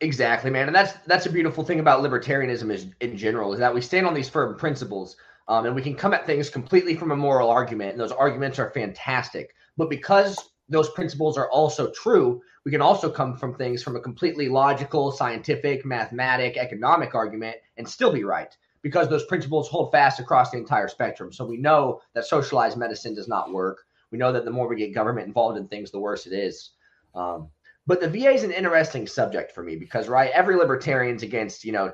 [0.02, 3.74] Exactly, man, and that's that's a beautiful thing about libertarianism is in general is that
[3.74, 5.15] we stand on these firm principles,
[5.52, 8.58] um, and we can come at things completely from a moral argument, and those arguments
[8.58, 9.54] are fantastic.
[9.76, 14.00] But because those principles are also true, we can also come from things from a
[14.00, 20.22] completely logical, scientific, mathematic, economic argument and still be right because those principles hold fast
[20.22, 21.34] across the entire spectrum.
[21.34, 23.84] So we know that socialized medicine does not work.
[24.10, 26.72] We know that the more we get government involved in things, the worse it is.
[27.14, 27.50] Um,
[27.86, 31.74] but the VA is an interesting subject for me because, right, every libertarian's against, you
[31.74, 31.94] know,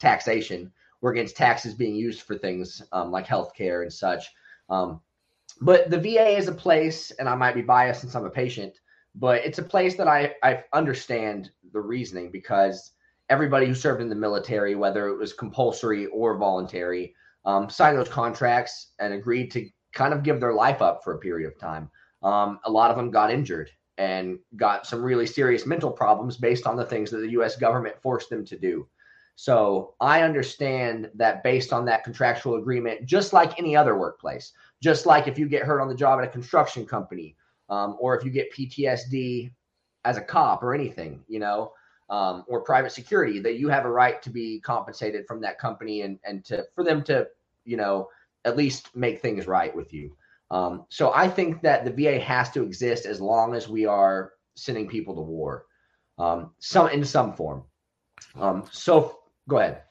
[0.00, 0.72] taxation.
[1.00, 4.26] We're against taxes being used for things um, like healthcare and such.
[4.68, 5.00] Um,
[5.60, 8.78] but the VA is a place, and I might be biased since I'm a patient,
[9.14, 12.92] but it's a place that I, I understand the reasoning because
[13.30, 18.08] everybody who served in the military, whether it was compulsory or voluntary, um, signed those
[18.08, 21.90] contracts and agreed to kind of give their life up for a period of time.
[22.22, 26.66] Um, a lot of them got injured and got some really serious mental problems based
[26.66, 28.86] on the things that the US government forced them to do.
[29.36, 35.04] So I understand that based on that contractual agreement, just like any other workplace, just
[35.04, 37.36] like if you get hurt on the job at a construction company,
[37.68, 39.50] um, or if you get PTSD
[40.06, 41.72] as a cop or anything, you know,
[42.08, 46.02] um, or private security, that you have a right to be compensated from that company
[46.02, 47.26] and and to for them to,
[47.64, 48.08] you know,
[48.46, 50.16] at least make things right with you.
[50.50, 54.32] Um, so I think that the VA has to exist as long as we are
[54.54, 55.66] sending people to war,
[56.18, 57.64] um, some in some form.
[58.36, 59.82] Um, so go ahead.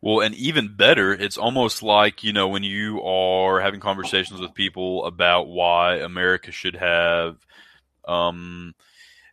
[0.00, 4.54] Well, and even better, it's almost like, you know, when you are having conversations with
[4.54, 7.36] people about why America should have,
[8.06, 8.74] um,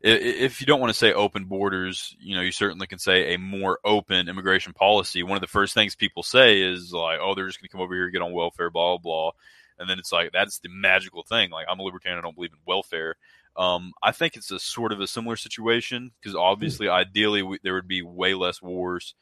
[0.01, 3.39] if you don't want to say open borders, you know, you certainly can say a
[3.39, 5.23] more open immigration policy.
[5.23, 7.81] One of the first things people say is like, oh, they're just going to come
[7.81, 9.31] over here, get on welfare, blah, blah, blah.
[9.79, 11.49] And then it's like, that's the magical thing.
[11.51, 13.15] Like, I'm a libertarian, I don't believe in welfare.
[13.57, 17.73] Um, I think it's a sort of a similar situation because obviously, ideally, we, there
[17.73, 19.15] would be way less wars.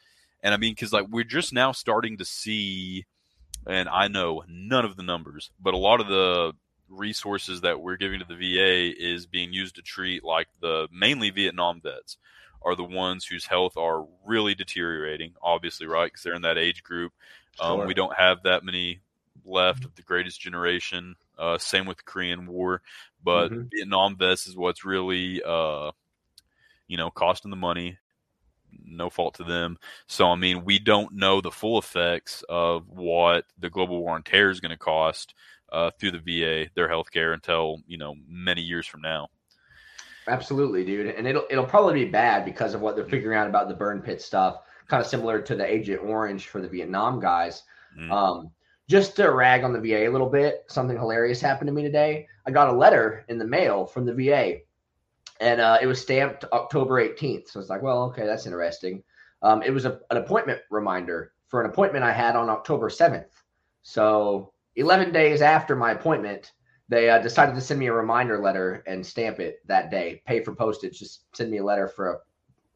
[0.43, 3.05] And I mean, because like we're just now starting to see,
[3.65, 6.53] and I know none of the numbers, but a lot of the
[6.89, 11.29] resources that we're giving to the VA is being used to treat like the mainly
[11.31, 12.17] Vietnam vets
[12.61, 16.07] are the ones whose health are really deteriorating, obviously, right?
[16.07, 17.13] Because they're in that age group.
[17.59, 17.87] Um, Sure.
[17.87, 19.01] we don't have that many
[19.45, 21.15] left of the greatest generation.
[21.37, 22.81] Uh, same with the Korean War,
[23.23, 23.69] but Mhm.
[23.71, 25.91] Vietnam vets is what's really, uh,
[26.87, 27.97] you know, costing the money.
[28.85, 29.77] No fault to them.
[30.07, 34.23] So, I mean, we don't know the full effects of what the global war on
[34.23, 35.33] terror is going to cost
[35.71, 39.27] uh, through the VA their health care until you know many years from now.
[40.27, 41.15] Absolutely, dude.
[41.15, 44.01] And it'll it'll probably be bad because of what they're figuring out about the burn
[44.01, 47.63] pit stuff, kind of similar to the Agent Orange for the Vietnam guys.
[47.99, 48.11] Mm.
[48.11, 48.51] Um,
[48.89, 52.27] just to rag on the VA a little bit, something hilarious happened to me today.
[52.45, 54.57] I got a letter in the mail from the VA,
[55.43, 57.49] and uh, it was stamped October 18th.
[57.49, 59.03] So it's like, well, okay, that's interesting.
[59.41, 63.29] Um, it was a, an appointment reminder for an appointment I had on October 7th.
[63.81, 66.53] So 11 days after my appointment,
[66.87, 70.21] they uh, decided to send me a reminder letter and stamp it that day.
[70.25, 70.99] Pay for postage.
[70.99, 72.17] Just send me a letter for a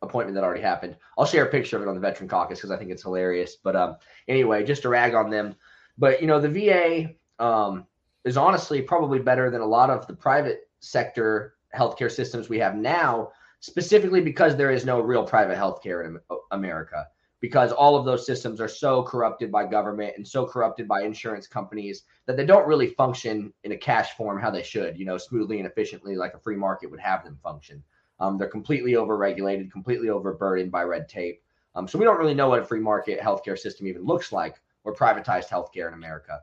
[0.03, 0.95] appointment that already happened.
[1.17, 3.55] I'll share a picture of it on the Veteran Caucus because I think it's hilarious.
[3.63, 3.95] But um,
[4.27, 5.55] anyway, just to rag on them.
[5.97, 7.87] But you know, the VA um,
[8.23, 12.75] is honestly probably better than a lot of the private sector healthcare systems we have
[12.75, 16.19] now, specifically because there is no real private healthcare in
[16.51, 17.07] America.
[17.39, 21.45] Because all of those systems are so corrupted by government and so corrupted by insurance
[21.45, 25.19] companies that they don't really function in a cash form how they should, you know,
[25.19, 27.83] smoothly and efficiently like a free market would have them function.
[28.19, 31.43] Um, they're completely overregulated, completely overburdened by red tape.
[31.75, 34.55] Um, so we don't really know what a free market healthcare system even looks like
[34.83, 36.41] or privatized healthcare in America.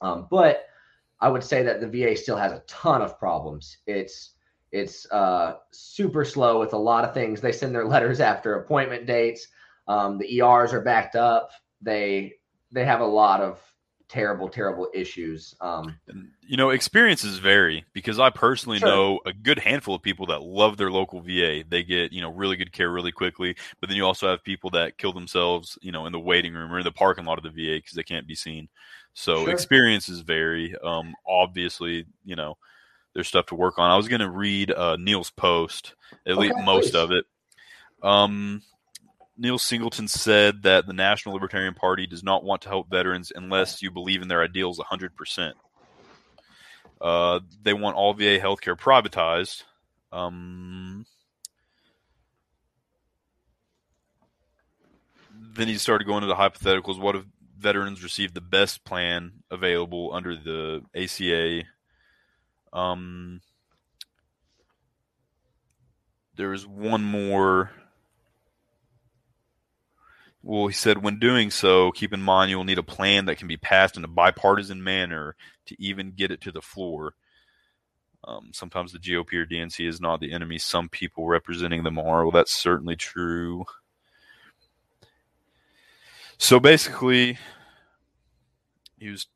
[0.00, 0.66] Um, but
[1.20, 3.78] I would say that the VA still has a ton of problems.
[3.86, 4.32] It's
[4.76, 7.40] it's uh, super slow with a lot of things.
[7.40, 9.48] They send their letters after appointment dates.
[9.88, 11.50] Um, the ERs are backed up.
[11.80, 12.34] They
[12.72, 13.60] they have a lot of
[14.08, 15.54] terrible, terrible issues.
[15.60, 15.96] Um,
[16.42, 18.88] you know, experiences vary because I personally Sure.
[18.88, 21.64] know a good handful of people that love their local VA.
[21.68, 23.56] They get, you know, really good care really quickly.
[23.80, 26.72] But then you also have people that kill themselves, you know, in the waiting room
[26.72, 28.68] or in the parking lot of the VA because they can't be seen.
[29.14, 29.50] So Sure.
[29.50, 30.74] experiences vary.
[30.84, 32.56] Um, obviously, you know,
[33.16, 33.90] there's stuff to work on.
[33.90, 35.94] I was going to read uh, Neil's post,
[36.26, 36.94] at least most please.
[36.94, 37.24] of it.
[38.02, 38.60] Um,
[39.38, 43.80] Neil Singleton said that the National Libertarian Party does not want to help veterans unless
[43.80, 45.52] you believe in their ideals 100%.
[47.00, 49.62] Uh, they want all VA healthcare privatized.
[50.12, 51.06] Um,
[55.54, 57.00] then he started going into the hypotheticals.
[57.00, 57.24] What if
[57.58, 61.66] veterans receive the best plan available under the ACA?
[62.72, 63.40] Um,
[66.36, 67.70] there was one more.
[70.42, 73.38] Well, he said, when doing so, keep in mind you will need a plan that
[73.38, 75.34] can be passed in a bipartisan manner
[75.66, 77.14] to even get it to the floor.
[78.22, 80.58] Um, sometimes the GOP or DNC is not the enemy.
[80.58, 82.22] Some people representing them are.
[82.22, 83.64] Well, that's certainly true.
[86.38, 87.38] So basically,
[88.98, 89.26] he was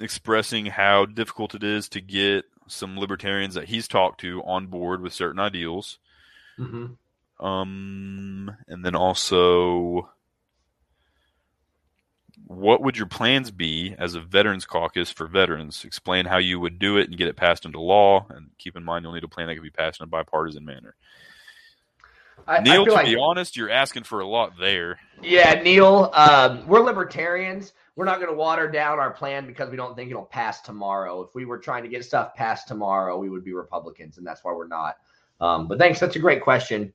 [0.00, 5.00] expressing how difficult it is to get some libertarians that he's talked to on board
[5.02, 5.98] with certain ideals.
[6.58, 6.96] mhm.
[7.40, 10.10] Um, and then also,
[12.46, 15.84] what would your plans be as a veterans caucus for veterans?
[15.84, 18.26] Explain how you would do it and get it passed into law.
[18.30, 20.64] And keep in mind, you'll need a plan that can be passed in a bipartisan
[20.64, 20.94] manner.
[22.46, 24.98] I, I Neil, feel to like be honest, you're asking for a lot there.
[25.22, 27.72] Yeah, Neil, um, we're libertarians.
[27.94, 31.22] We're not going to water down our plan because we don't think it'll pass tomorrow.
[31.22, 34.42] If we were trying to get stuff passed tomorrow, we would be Republicans, and that's
[34.42, 34.96] why we're not.
[35.40, 36.00] Um, but thanks.
[36.00, 36.92] That's a great question.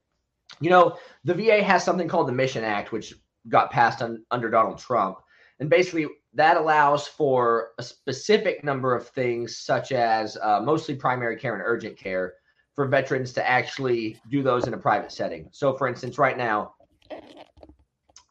[0.60, 3.13] You know, the VA has something called the Mission Act, which
[3.49, 5.19] got passed un- under Donald Trump.
[5.60, 11.36] And basically, that allows for a specific number of things, such as uh, mostly primary
[11.36, 12.36] care and urgent care,
[12.75, 15.49] for veterans to actually do those in a private setting.
[15.51, 16.75] So, for instance, right now,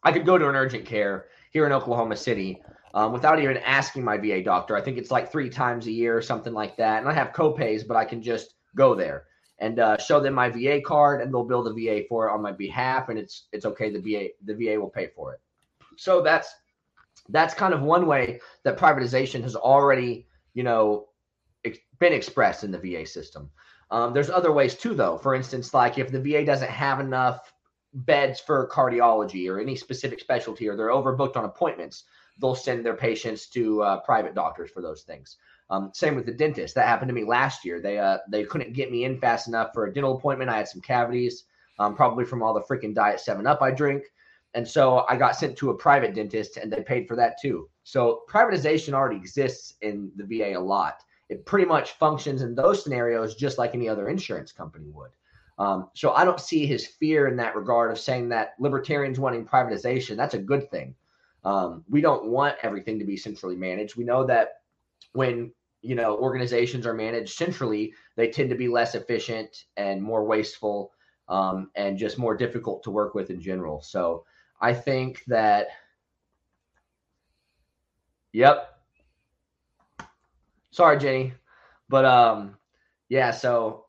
[0.03, 1.27] I could go to an urgent care
[1.57, 2.61] here in Oklahoma City
[2.93, 4.77] um, without even asking my VA doctor.
[4.77, 6.99] I think it's like three times a year or something like that.
[7.01, 9.25] And I have copays, but I can just go there
[9.59, 12.43] and uh, show them my VA card, and they'll bill the VA for it on
[12.43, 13.89] my behalf, and it's it's okay.
[13.89, 15.41] The VA the VA will pay for it.
[15.97, 16.55] So that's
[17.31, 21.09] that's kind of one way that privatization has already you know
[21.99, 23.49] been expressed in the VA system.
[23.91, 25.17] Um, there's other ways too, though.
[25.17, 27.51] For instance, like if the VA doesn't have enough
[28.05, 32.05] beds for cardiology or any specific specialty, or they're overbooked on appointments,
[32.39, 35.37] they'll send their patients to uh, private doctors for those things.
[35.71, 36.75] Um, same with the dentist.
[36.75, 37.81] That happened to me last year.
[37.81, 40.51] They uh, they couldn't get me in fast enough for a dental appointment.
[40.51, 41.45] I had some cavities,
[41.79, 44.05] um, probably from all the freaking diet Seven Up I drink,
[44.55, 47.69] and so I got sent to a private dentist, and they paid for that too.
[47.83, 51.03] So privatization already exists in the VA a lot.
[51.29, 55.11] It pretty much functions in those scenarios just like any other insurance company would.
[55.59, 59.47] Um, so I don't see his fear in that regard of saying that libertarians wanting
[59.47, 60.17] privatization.
[60.17, 60.95] That's a good thing.
[61.45, 63.97] Um, we don't want everything to be centrally managed.
[63.97, 64.61] We know that
[65.13, 70.25] when you know organizations are managed centrally, they tend to be less efficient and more
[70.25, 70.93] wasteful,
[71.29, 73.81] um, and just more difficult to work with in general.
[73.81, 74.25] So
[74.61, 75.69] I think that.
[78.33, 78.77] Yep,
[80.77, 81.33] Sorry, Jenny,
[81.89, 82.59] but um,
[83.09, 83.31] yeah.
[83.31, 83.86] So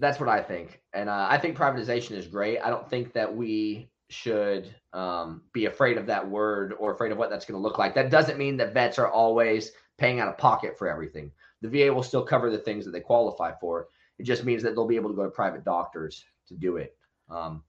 [0.00, 2.58] that's what I think, and uh, I think privatization is great.
[2.58, 7.18] I don't think that we should um, be afraid of that word or afraid of
[7.18, 7.94] what that's going to look like.
[7.94, 11.30] That doesn't mean that vets are always paying out of pocket for everything.
[11.62, 13.88] The VA will still cover the things that they qualify for.
[14.18, 16.96] It just means that they'll be able to go to private doctors to do it.
[17.30, 17.62] Um,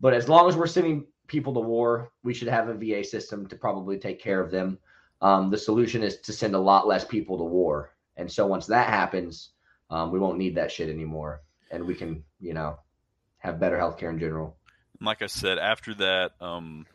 [0.00, 3.46] but as long as we're sending people to war, we should have a VA system
[3.48, 4.78] to probably take care of them.
[5.22, 7.92] Um, the solution is to send a lot less people to war.
[8.16, 9.50] And so once that happens,
[9.88, 11.42] um, we won't need that shit anymore.
[11.70, 12.78] And we can, you know,
[13.38, 14.56] have better healthcare in general.
[15.00, 16.86] like I said, after that, um,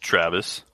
[0.00, 0.64] Travis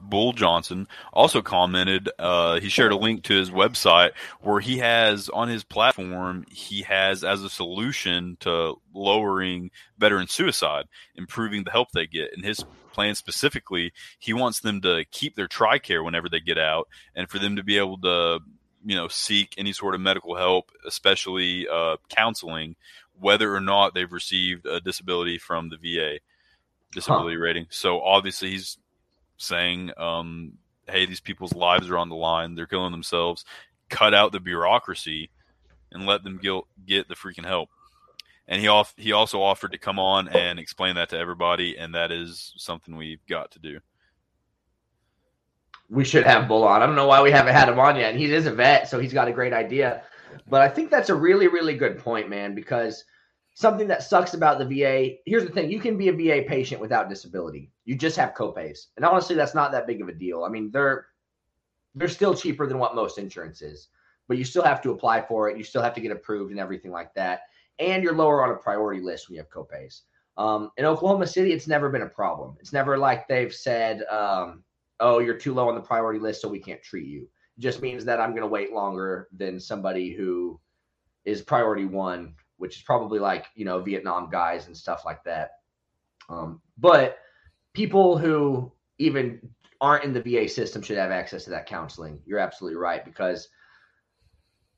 [0.00, 2.08] Bull Johnson also commented.
[2.18, 6.44] Uh, he shared a link to his website where he has on his platform.
[6.50, 10.84] He has as a solution to lowering veteran suicide,
[11.16, 12.32] improving the help they get.
[12.32, 16.88] And his plan specifically, he wants them to keep their TRICARE whenever they get out,
[17.16, 18.40] and for them to be able to,
[18.84, 22.76] you know, seek any sort of medical help, especially uh, counseling,
[23.18, 26.18] whether or not they've received a disability from the VA
[26.92, 27.66] disability rating.
[27.70, 28.78] So obviously he's
[29.36, 30.54] saying, um,
[30.88, 32.54] hey, these people's lives are on the line.
[32.54, 33.44] They're killing themselves.
[33.88, 35.30] Cut out the bureaucracy
[35.90, 37.68] and let them get, get the freaking help.
[38.48, 41.94] And he off, he also offered to come on and explain that to everybody, and
[41.94, 43.80] that is something we've got to do.
[45.92, 46.80] We should have Bull on.
[46.80, 48.12] I don't know why we haven't had him on yet.
[48.12, 50.02] And he is a vet, so he's got a great idea.
[50.48, 53.04] But I think that's a really, really good point, man, because
[53.54, 56.80] something that sucks about the VA here's the thing you can be a VA patient
[56.80, 57.70] without disability.
[57.84, 58.86] You just have copays.
[58.96, 60.44] And honestly, that's not that big of a deal.
[60.44, 61.08] I mean, they're
[61.94, 63.88] they're still cheaper than what most insurance is,
[64.28, 65.58] but you still have to apply for it.
[65.58, 67.42] You still have to get approved and everything like that.
[67.78, 70.00] And you're lower on a priority list when you have copays.
[70.38, 72.56] Um, in Oklahoma City, it's never been a problem.
[72.60, 74.64] It's never like they've said, um,
[75.02, 77.22] oh, you're too low on the priority list, so we can't treat you.
[77.22, 80.58] It just means that I'm going to wait longer than somebody who
[81.24, 85.50] is priority one, which is probably like, you know, Vietnam guys and stuff like that.
[86.28, 87.18] Um, but
[87.74, 89.40] people who even
[89.80, 92.20] aren't in the VA system should have access to that counseling.
[92.24, 93.48] You're absolutely right because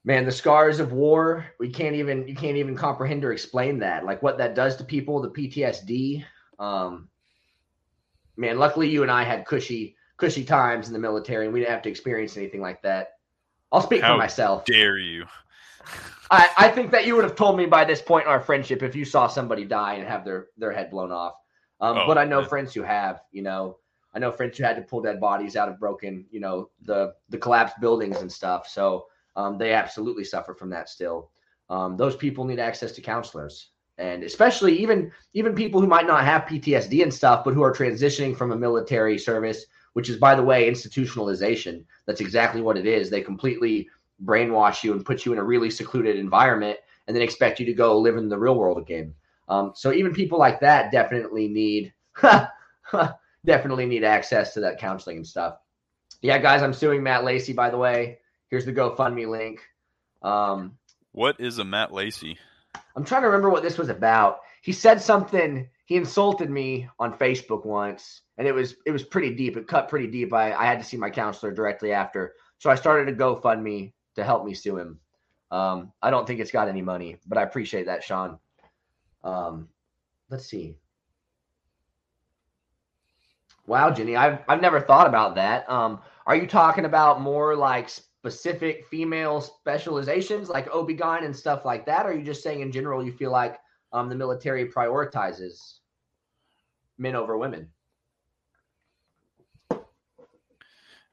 [0.05, 4.05] man, the scars of war, we can't even you can't even comprehend or explain that.
[4.05, 6.25] Like what that does to people, the PTSD.
[6.59, 7.09] Um
[8.37, 11.73] man, luckily you and I had cushy cushy times in the military and we didn't
[11.73, 13.13] have to experience anything like that.
[13.71, 14.65] I'll speak How for myself.
[14.65, 15.27] Dare you?
[16.31, 18.83] I, I think that you would have told me by this point in our friendship
[18.83, 21.35] if you saw somebody die and have their their head blown off.
[21.81, 22.47] Um, Oh, but I know yeah.
[22.47, 23.77] friends who have, you know,
[24.15, 27.15] I know friends who had to pull dead bodies out of broken, you know, the
[27.29, 28.69] the collapsed buildings and stuff.
[28.69, 29.07] So
[29.37, 31.31] um, they absolutely suffer from that still.
[31.69, 36.25] Um, those people need access to counselors, and especially even even people who might not
[36.25, 40.35] have PTSD and stuff, but who are transitioning from a military service, which is by
[40.35, 41.85] the way institutionalization.
[42.07, 43.11] That's exactly what it is.
[43.11, 43.89] They completely
[44.25, 47.75] brainwash you and put you in a really secluded environment, and then expect you to
[47.75, 49.15] go live in the real world again.
[49.49, 51.93] Um, so even people like that definitely need
[53.45, 55.59] definitely need access to that counseling and stuff.
[56.23, 57.53] Yeah, guys, I'm suing Matt Lacey.
[57.53, 59.61] By the way, here's the GoFundMe link.
[60.23, 60.79] Um,
[61.13, 62.39] What is a Matt Lacey?
[62.97, 64.39] I'm trying to remember what this was about.
[64.63, 65.69] He said something.
[65.87, 69.57] He insulted me on Facebook once, and it was it was pretty deep.
[69.57, 70.33] It cut pretty deep.
[70.33, 74.25] I, I had to see my counselor directly after, so I started a GoFundMe to
[74.25, 74.99] help me sue him.
[75.51, 78.39] Um, I don't think it's got any money, but I appreciate that, Sean.
[79.23, 79.69] Um,
[80.31, 80.77] let's see.
[83.67, 85.69] Wow, Jenny, I've I've never thought about that.
[85.71, 91.85] Um, are you talking about more like specific female specializations like OB-GYN and stuff like
[91.85, 92.07] that?
[92.07, 93.59] Or are you just saying in general you feel like
[93.95, 95.79] um, the military prioritizes
[96.99, 97.69] men over women?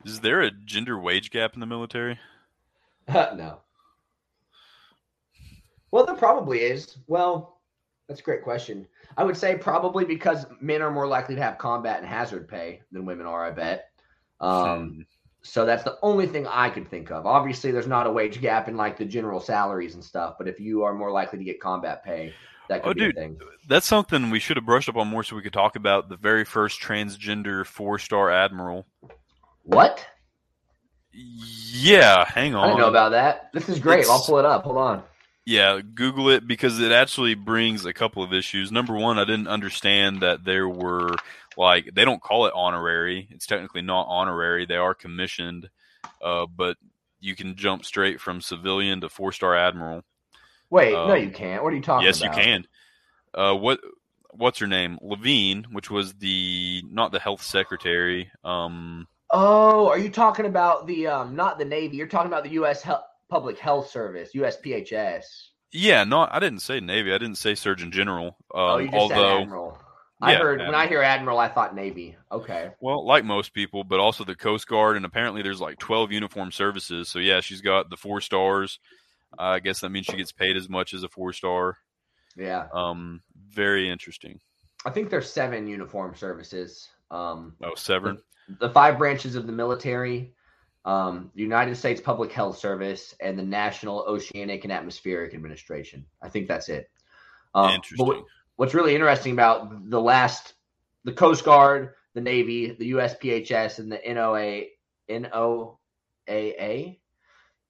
[0.03, 2.19] Is there a gender wage gap in the military?
[3.07, 3.59] no.
[5.91, 6.97] Well, there probably is.
[7.07, 7.59] Well,
[8.07, 8.87] that's a great question.
[9.15, 12.81] I would say probably because men are more likely to have combat and hazard pay
[12.91, 13.89] than women are, I bet.
[14.39, 15.01] Um, Hmm.
[15.43, 17.25] So that's the only thing I could think of.
[17.25, 20.59] Obviously, there's not a wage gap in like the general salaries and stuff, but if
[20.59, 22.33] you are more likely to get combat pay,
[22.69, 23.17] that could Oh, be dude.
[23.17, 23.39] a thing.
[23.67, 26.17] That's something we should have brushed up on more so we could talk about the
[26.17, 28.85] very first transgender four star admiral.
[29.63, 30.05] What?
[31.13, 32.63] Yeah, hang on.
[32.63, 33.49] I didn't know about that.
[33.53, 34.05] This is great.
[34.07, 34.63] I'll pull it up.
[34.63, 35.03] Hold on.
[35.45, 38.71] Yeah, Google it because it actually brings a couple of issues.
[38.71, 41.15] Number one, I didn't understand that there were
[41.57, 43.27] like they don't call it honorary.
[43.31, 44.65] It's technically not honorary.
[44.65, 45.69] They are commissioned,
[46.23, 46.77] uh, but
[47.19, 50.03] you can jump straight from civilian to four star admiral.
[50.71, 51.63] Wait, no, Um, you can't.
[51.63, 52.35] What are you talking yes, about?
[52.37, 52.67] Yes, you can.
[53.33, 53.79] Uh, what
[54.31, 54.97] what's her name?
[55.01, 58.31] Levine, which was the not the health secretary.
[58.43, 61.97] Um, Oh, are you talking about the um not the Navy?
[61.97, 62.81] You're talking about the U.S.
[62.81, 65.23] Hel- Public Health Service, USPHS.
[65.73, 67.13] Yeah, no, I didn't say Navy.
[67.13, 68.27] I didn't say Surgeon General.
[68.27, 69.77] Um, oh, you just although, said Admiral.
[70.21, 72.15] I Yeah, heard when I hear Admiral, I thought Navy.
[72.31, 72.71] Okay.
[72.81, 76.51] well, like most people, but also the Coast Guard, and apparently there's like 12 uniform
[76.51, 77.07] services.
[77.09, 78.79] So yeah, she's got the four stars.
[79.37, 81.77] I guess that means she gets paid as much as a four star.
[82.35, 84.39] Yeah, Um, very interesting.
[84.85, 86.89] I think there's seven uniform services.
[87.11, 88.19] Um, Oh, Severn.
[88.59, 90.33] the five branches of the military,
[90.85, 96.05] um, United States Public Health Service, and the National Oceanic and Atmospheric Administration.
[96.21, 96.89] I think that's it.
[97.53, 98.07] Um, Interesting.
[98.07, 98.23] what-
[98.55, 100.53] what's really interesting about the last,
[101.03, 104.67] the Coast Guard, the Navy, the USPHS, and the NOA,
[105.09, 106.99] NOAA,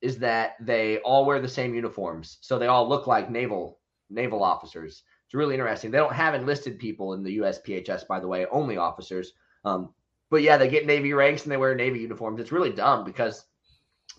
[0.01, 3.79] is that they all wear the same uniforms, so they all look like naval
[4.09, 5.03] naval officers.
[5.25, 5.91] It's really interesting.
[5.91, 9.33] They don't have enlisted people in the USPHS, by the way, only officers.
[9.63, 9.93] Um,
[10.29, 12.41] but yeah, they get Navy ranks and they wear Navy uniforms.
[12.41, 13.45] It's really dumb because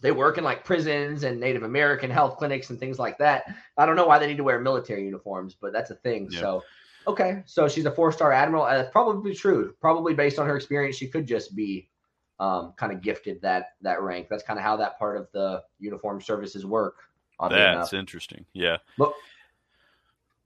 [0.01, 3.45] they work in like prisons and Native American health clinics and things like that.
[3.76, 6.28] I don't know why they need to wear military uniforms, but that's a thing.
[6.30, 6.41] Yeah.
[6.41, 6.62] So,
[7.07, 8.64] okay, so she's a four-star admiral.
[8.64, 9.74] Uh, that's probably true.
[9.80, 11.89] Probably based on her experience, she could just be
[12.43, 14.26] um, kind of gifted that that rank.
[14.28, 16.97] That's kind of how that part of the uniform services work.
[17.40, 17.95] That's enough.
[17.95, 18.45] interesting.
[18.53, 18.78] Yeah.
[18.99, 19.12] But-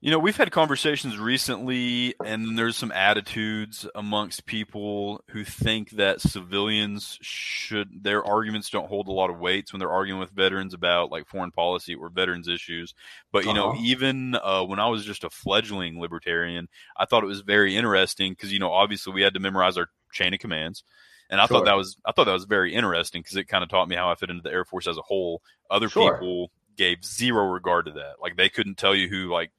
[0.03, 6.21] You know, we've had conversations recently, and there's some attitudes amongst people who think that
[6.21, 10.75] civilians should, their arguments don't hold a lot of weights when they're arguing with veterans
[10.75, 12.95] about like foreign policy or veterans issues.
[13.33, 13.81] But, you know, Uh-huh.
[13.83, 18.33] even uh, when I was just a fledgling libertarian, I thought it was very interesting
[18.33, 20.85] because, you know, obviously we had to memorize our chain of commands.
[21.31, 21.59] And I Sure.
[21.59, 23.97] thought that was I thought that was very interesting because it kind of taught me
[23.97, 25.43] how I fit into the Air Force as a whole.
[25.71, 26.15] Other Sure.
[26.15, 28.15] people gave zero regard to that.
[28.21, 29.51] Like they couldn't tell you who like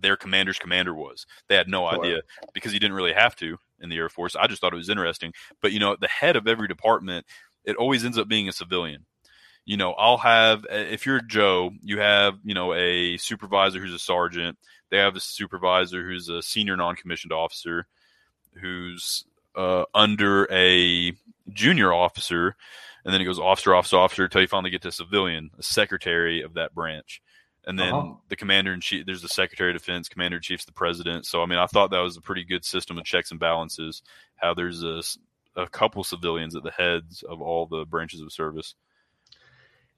[0.00, 1.26] their commander's commander was.
[1.48, 2.04] They had no Sure.
[2.04, 2.22] idea
[2.52, 4.36] because you didn't really have to in the Air Force.
[4.36, 5.32] I just thought it was interesting.
[5.62, 7.26] But you know, the head of every department,
[7.64, 9.06] it always ends up being a civilian.
[9.64, 13.98] You know, I'll have if you're Joe, you have you know a supervisor who's a
[13.98, 14.58] sergeant.
[14.90, 17.86] They have a supervisor who's a senior non-commissioned officer,
[18.60, 19.24] who's
[19.56, 21.12] uh, under a
[21.52, 22.56] junior officer,
[23.04, 26.42] and then it goes officer, officer, officer until you finally get to civilian, a secretary
[26.42, 27.20] of that branch.
[27.66, 28.14] And then Uh-huh.
[28.28, 31.24] the commander in chief, there's the secretary of defense, commander in chief's the president.
[31.26, 34.02] So, I mean, I thought that was a pretty good system of checks and balances.
[34.36, 35.02] How there's a,
[35.56, 38.74] a couple civilians at the heads of all the branches of service.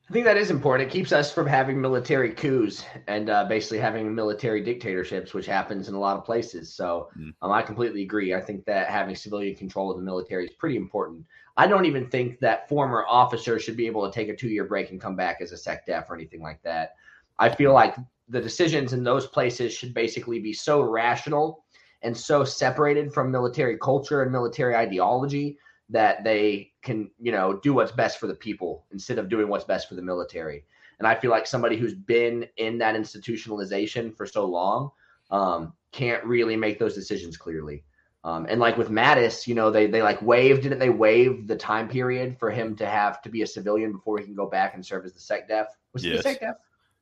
[0.08, 0.88] I think that is important.
[0.88, 5.88] It keeps us from having military coups and uh, basically having military dictatorships, which happens
[5.88, 6.72] in a lot of places.
[6.72, 7.34] So Mm.
[7.42, 8.32] um, I completely agree.
[8.32, 11.24] I think that having civilian control of the military is pretty important.
[11.56, 14.64] I don't even think that former officers should be able to take a two year
[14.64, 16.94] break and come back as a sec def or anything like that.
[17.38, 17.96] I feel like
[18.28, 21.64] the decisions in those places should basically be so rational
[22.02, 25.58] and so separated from military culture and military ideology
[25.88, 29.64] that they can, you know, do what's best for the people instead of doing what's
[29.64, 30.64] best for the military.
[30.98, 34.90] And I feel like somebody who's been in that institutionalization for so long
[35.30, 37.84] um, can't really make those decisions clearly.
[38.24, 41.54] Um, and like with Mattis, you know, they they like waived didn't they waive the
[41.54, 44.74] time period for him to have to be a civilian before he can go back
[44.74, 45.68] and serve as the sec def?
[45.92, 46.24] Was he the Yes.
[46.24, 46.56] sec def?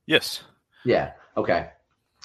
[0.04, 0.42] Yes.
[0.84, 1.12] Yeah.
[1.38, 1.70] Okay.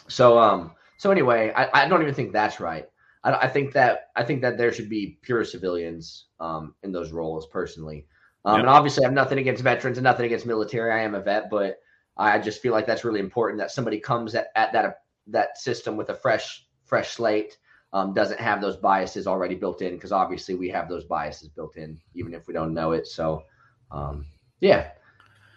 [0.09, 2.89] So um so anyway, I, I don't even think that's right.
[3.23, 7.11] I, I think that I think that there should be pure civilians um in those
[7.11, 8.05] roles personally.
[8.45, 8.59] Um, Yep.
[8.61, 10.91] And obviously, I have nothing against veterans and nothing against military.
[10.91, 11.79] I am a vet, but
[12.17, 15.97] I just feel like that's really important that somebody comes at, at that that system
[15.97, 17.57] with a fresh fresh slate.
[17.91, 21.75] Um, doesn't have those biases already built in because obviously we have those biases built
[21.75, 23.07] in even if we don't know it.
[23.07, 23.41] So,
[23.89, 24.27] um,
[24.59, 24.91] yeah,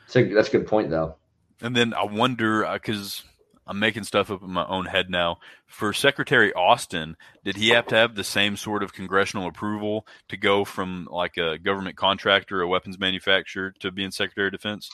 [0.07, 1.17] so that's a good point though.
[1.61, 3.23] And then I wonder because
[3.67, 5.39] I'm making stuff up in my own head now.
[5.67, 10.37] For Secretary Austin, did he have to have the same sort of congressional approval to
[10.37, 14.91] go from like a government contractor, a weapons manufacturer, to being Secretary of Defense?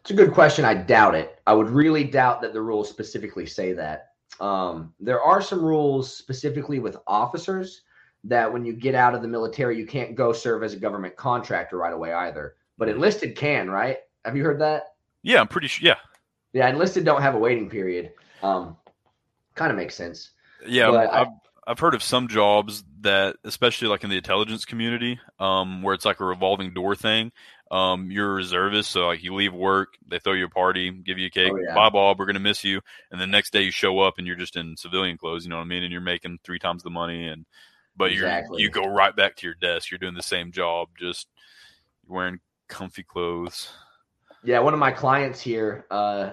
[0.00, 0.64] It's a good question.
[0.64, 1.40] I doubt it.
[1.46, 4.12] I would really doubt that the rules specifically say that.
[4.40, 7.82] Um, there are some rules specifically with officers
[8.24, 11.16] that when you get out of the military, you can't go serve as a government
[11.16, 12.56] contractor right away either.
[12.76, 13.98] But enlisted can, right?
[14.24, 14.94] Have you heard that?
[15.22, 15.86] Yeah, I'm pretty sure.
[15.86, 15.96] Yeah,
[16.52, 18.12] Yeah, enlisted don't have a waiting period.
[18.42, 18.76] Um,
[19.54, 20.30] kind of makes sense.
[20.66, 20.90] yeah.
[20.90, 21.28] But I- I've
[21.66, 26.06] I've heard of some jobs that, especially like in the intelligence community, um, where it's
[26.06, 27.30] like a revolving door thing.
[27.70, 31.18] Um, you're a reservist, so like you leave work, they throw you a party, give
[31.18, 31.74] you a cake, Oh, yeah.
[31.74, 32.80] bye Bob, we're gonna miss you,
[33.10, 35.56] and the next day you show up and you're just in civilian clothes, you know
[35.56, 37.44] what I mean, and you're making three times the money, and
[37.94, 38.62] but Exactly.
[38.62, 41.28] you're you go right back to your desk, you're doing the same job, just
[42.06, 43.70] wearing comfy clothes.
[44.44, 46.30] Yeah, one of my clients here, uh,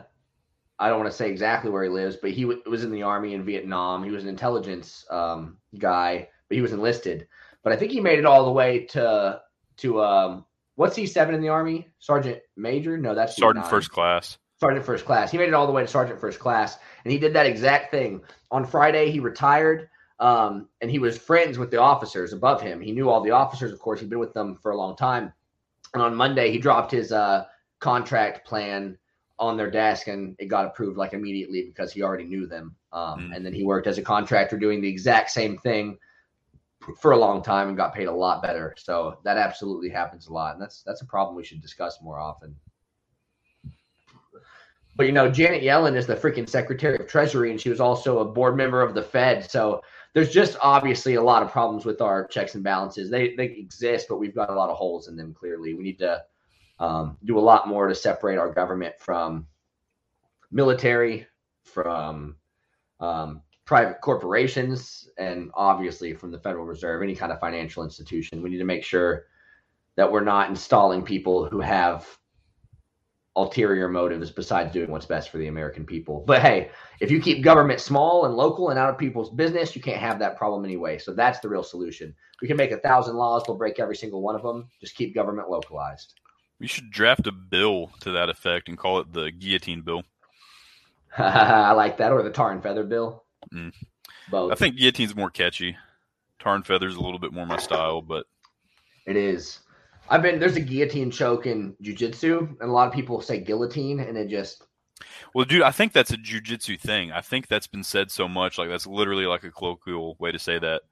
[0.78, 3.04] I don't want to say exactly where he lives, but he w- was in the
[3.04, 4.04] army in Vietnam.
[4.04, 7.28] He was an intelligence um, guy, but he was enlisted.
[7.64, 9.42] But I think he made it all the way to
[9.78, 10.46] to um,
[10.76, 11.90] what's he seven in the army?
[12.00, 12.98] Sergeant major?
[12.98, 13.70] No, that's Sergeant D9.
[13.70, 14.38] first class.
[14.60, 15.32] sergeant first class.
[15.32, 17.90] He made it all the way to sergeant first class, and he did that exact
[17.92, 18.22] thing.
[18.52, 19.90] On Friday, he retired,
[20.20, 22.80] um, and he was friends with the officers above him.
[22.82, 24.00] He knew all the officers, of course.
[24.00, 25.34] He'd been with them for a long time.
[25.94, 27.46] And on Monday, he dropped his uh,
[27.86, 28.98] contract plan
[29.38, 32.76] on their desk, and it got approved like immediately because he already knew them.
[32.92, 33.36] Um, Mm.
[33.36, 35.98] And then he worked as a contractor doing the exact same thing
[37.02, 38.74] for a long time and got paid a lot better.
[38.78, 42.20] So that absolutely happens a lot, and that's that's a problem we should discuss more
[42.20, 42.56] often.
[44.98, 48.20] But you know, Janet Yellen is the freaking Secretary of Treasury, and she was also
[48.20, 49.50] a board member of the Fed.
[49.56, 49.82] So
[50.14, 53.10] there's just obviously a lot of problems with our checks and balances.
[53.10, 55.34] They they exist, but we've got a lot of holes in them.
[55.34, 56.24] Clearly, we need to
[56.80, 59.48] um, do a lot more to separate our government from
[60.52, 61.28] military,
[61.64, 62.36] from
[63.00, 68.42] um, private corporations, and obviously from the Federal Reserve, any kind of financial institution.
[68.42, 69.26] We need to make sure
[69.96, 72.06] that we're not installing people who have
[73.38, 76.24] ulterior motives besides doing what's best for the American people.
[76.26, 76.70] But hey,
[77.02, 80.20] if you keep government small and local and out of people's business, you can't have
[80.20, 80.98] that problem anyway.
[80.98, 82.16] So that's the real solution.
[82.42, 84.70] We can make a thousand laws, we'll break every single one of them.
[84.80, 86.14] Just keep government localized.
[86.60, 90.04] We should draft a bill to that effect and call it the guillotine bill.
[91.18, 93.24] I like that, or the tar and feather bill.
[93.54, 93.74] Mm.
[94.30, 94.52] Both.
[94.52, 95.78] I think guillotine's more catchy.
[96.40, 98.26] Tar and feather's a little bit more my style, but
[99.06, 99.60] It is.
[100.10, 104.00] I've been there's a guillotine choke in jujitsu, and a lot of people say guillotine,
[104.00, 104.64] and it just
[105.34, 107.12] well, dude, I think that's a jujitsu thing.
[107.12, 110.40] I think that's been said so much, like that's literally like a colloquial way to
[110.40, 110.84] say that.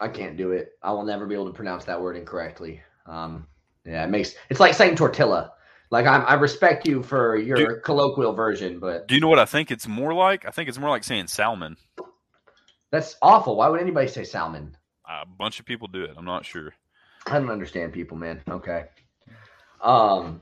[0.00, 0.72] I can't do it.
[0.82, 2.82] I will never be able to pronounce that word incorrectly.
[3.06, 3.46] Um,
[3.86, 5.52] yeah, it makes it's like saying tortilla.
[5.90, 7.82] Like I'm, I respect you for your Dude.
[7.84, 10.44] colloquial version, but Do you know what I think it's more like?
[10.46, 11.76] I think it's more like saying salmon.
[12.90, 13.56] that's awful.
[13.56, 14.76] Why would anybody say salmon?
[15.08, 16.10] A bunch of people do it.
[16.16, 16.74] I'm not sure.
[17.26, 18.42] I don't understand people, man.
[18.50, 18.86] Okay.
[19.80, 20.40] Um,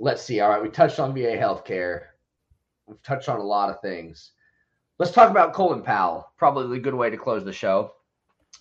[0.00, 0.40] let's see.
[0.40, 2.02] All right, we touched on VA healthcare.
[2.86, 4.32] We've touched on a lot of things.
[4.98, 6.30] Let's talk about Colin Powell.
[6.36, 7.92] Probably a good way to close the show.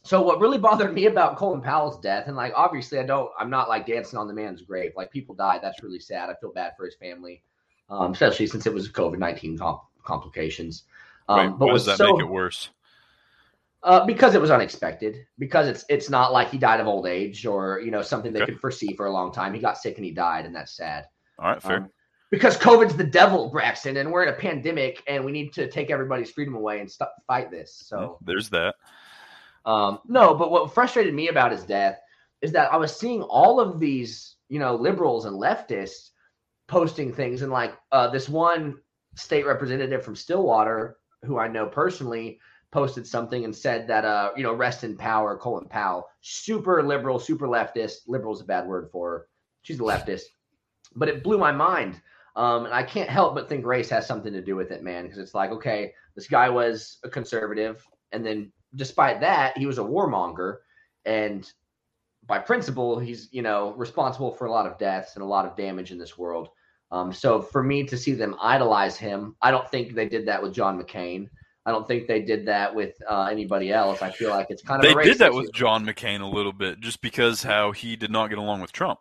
[0.01, 3.49] So, what really bothered me about Colin Powell's death, and like obviously, I don't, I'm
[3.49, 4.93] not like dancing on the man's grave.
[4.95, 6.29] Like people died, that's really sad.
[6.29, 7.43] I feel bad for his family,
[7.89, 10.83] um, especially since it was COVID nineteen com- complications.
[11.27, 12.69] Um, Right, but why does that so, make it worse?
[13.83, 15.25] uh, because it was unexpected.
[15.37, 18.41] Because it's it's not like he died of old age or you know something they
[18.41, 18.53] Okay.
[18.53, 19.53] could foresee for a long time.
[19.53, 21.05] He got sick and he died, and that's sad.
[21.37, 21.77] All right, fair.
[21.77, 21.89] Um,
[22.31, 25.89] because COVID's the devil, Braxton, and we're in a pandemic, and we need to take
[25.89, 27.73] everybody's freedom away and stop fight this.
[27.73, 28.75] So There's that.
[29.65, 31.99] Um, no, but what frustrated me about his death
[32.41, 36.09] is that I was seeing all of these, you know, liberals and leftists
[36.67, 38.77] posting things, and like uh, this one
[39.15, 42.39] state representative from Stillwater, who I know personally,
[42.71, 47.19] posted something and said that, uh, you know, rest in power, Colin Powell, super liberal,
[47.19, 48.07] super leftist.
[48.07, 49.27] Liberal is a bad word for her.
[49.63, 50.23] She's a leftist,
[50.95, 51.99] but it blew my mind.
[52.35, 55.03] Um, and I can't help but think race has something to do with it, man,
[55.03, 59.77] because it's like, okay, this guy was a conservative, and then despite that, he was
[59.77, 60.57] a warmonger,
[61.05, 61.51] and
[62.25, 65.55] by principle, he's you know responsible for a lot of deaths and a lot of
[65.55, 66.49] damage in this world.
[66.91, 70.41] Um, so for me to see them idolize him, I don't think they did that
[70.41, 71.29] with John McCain.
[71.65, 74.01] I don't think they did that with uh, anybody else.
[74.01, 76.53] I feel like it's kind of They a did that with John McCain a little
[76.53, 78.99] bit, just because how he did not get along with Trump.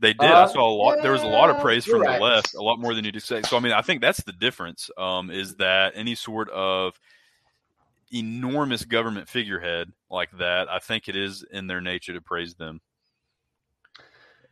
[0.00, 0.30] They did.
[0.30, 0.98] Uh, I saw a lot.
[1.02, 2.18] There was a lot of praise from right.
[2.18, 3.42] the left, a lot more than you'd say.
[3.42, 4.90] So I mean, I think that's the difference.
[4.98, 6.98] Um, is that any sort of
[8.14, 10.68] enormous government figurehead like that?
[10.70, 12.80] I think it is in their nature to praise them.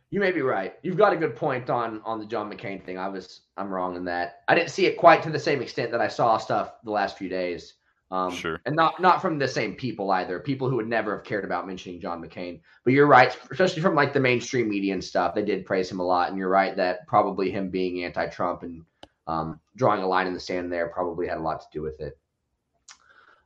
[0.09, 0.75] You may be right.
[0.83, 2.99] You've got a good point on on the John McCain thing.
[2.99, 4.41] I was I'm wrong in that.
[4.47, 7.17] I didn't see it quite to the same extent that I saw stuff the last
[7.17, 7.73] few days.
[8.11, 8.61] Um, Sure.
[8.67, 10.39] And not not from the same people either.
[10.39, 12.61] People who would never have cared about mentioning John McCain.
[12.83, 15.33] But you're right, especially from like the mainstream media and stuff.
[15.33, 18.83] They did praise him a lot, and you're right that probably him being anti-Trump and
[19.25, 21.99] um, drawing a line in the sand there probably had a lot to do with
[21.99, 22.19] it.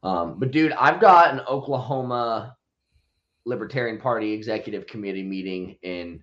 [0.03, 2.55] Um, but dude, I've got an Oklahoma
[3.45, 6.21] Libertarian Party Executive Committee meeting in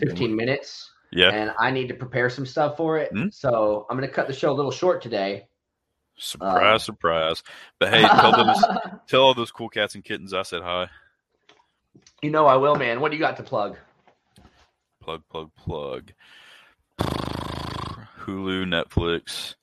[0.00, 1.28] 15 minutes Yeah.
[1.30, 3.10] and I need to prepare some stuff for it.
[3.12, 3.28] Hmm?
[3.30, 5.46] So I'm going to cut the show a little short today.
[6.16, 7.42] Surprise, Uh, surprise.
[7.78, 8.64] But hey, tell those
[9.06, 10.88] tell all those cool cats and kittens I said hi.
[12.22, 13.00] you know I will, man.
[13.00, 13.76] What do you got to plug?
[15.00, 16.12] Plug, plug, plug.
[17.00, 19.54] Hulu, Netflix,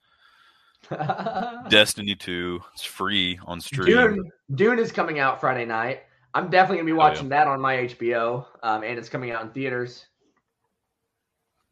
[1.69, 2.59] Destiny 2.
[2.73, 3.85] It's free on Steam.
[3.85, 6.01] Dune, Dune is coming out Friday night.
[6.33, 7.09] I'm definitely going to be Oh, yeah.
[7.09, 10.05] watching that on my HBO, um, and it's coming out in theaters.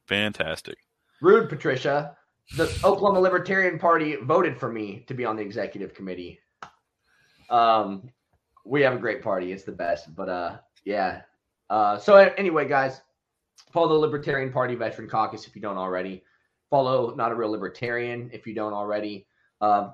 [0.07, 0.78] Fantastic.
[1.22, 2.15] Rude, Patricia.
[2.55, 6.39] The Oklahoma Libertarian Party voted for me to be on the executive committee.
[7.49, 8.09] Um,
[8.65, 9.51] we have a great party.
[9.51, 10.15] It's the best.
[10.15, 11.22] But uh, yeah,
[11.70, 13.01] Uh, so anyway, guys,
[13.74, 16.24] follow the Libertarian Party Veteran Caucus if you don't already.
[16.70, 19.28] Follow Not a Real Libertarian if you don't already.
[19.61, 19.89] Uh,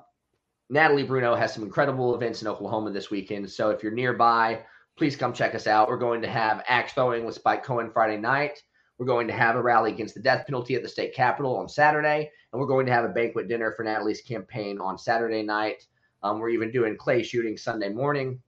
[0.69, 3.49] Natalie Bruno has some incredible events in Oklahoma this weekend.
[3.49, 4.63] So if you're nearby,
[4.97, 5.87] please come check us out.
[5.87, 8.59] We're going to have axe throwing with Spike Cohen Friday night.
[8.97, 11.67] We're going to have a rally against the death penalty at the state capitol on
[11.67, 15.83] Saturday, and we're going to have a banquet dinner for Natalie's campaign on Saturday night.
[16.21, 18.39] Um, we're even doing clay shooting Sunday morning.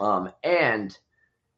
[0.00, 0.96] Um, and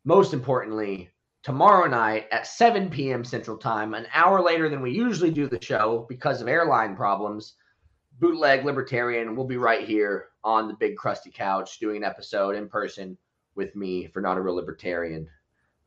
[0.05, 1.11] most importantly,
[1.43, 3.24] tomorrow night at 7 p.m.
[3.24, 7.55] Central Time, an hour later than we usually do the show because of airline problems,
[8.18, 12.68] Bootleg Libertarian will be right here on the big crusty couch doing an episode in
[12.68, 13.16] person
[13.55, 15.28] with me for Not a Real Libertarian.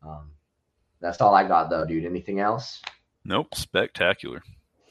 [0.06, 0.32] Um,
[1.02, 2.06] that's all I got, though, dude.
[2.06, 2.82] Anything else?
[3.26, 4.41] Nope, spectacular.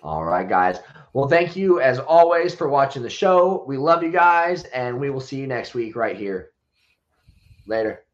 [0.03, 0.79] All right, guys.
[1.13, 3.65] Well, thank you as always for watching the show.
[3.67, 6.51] We love you guys, and we will see you next week right here.
[7.67, 8.05] Later.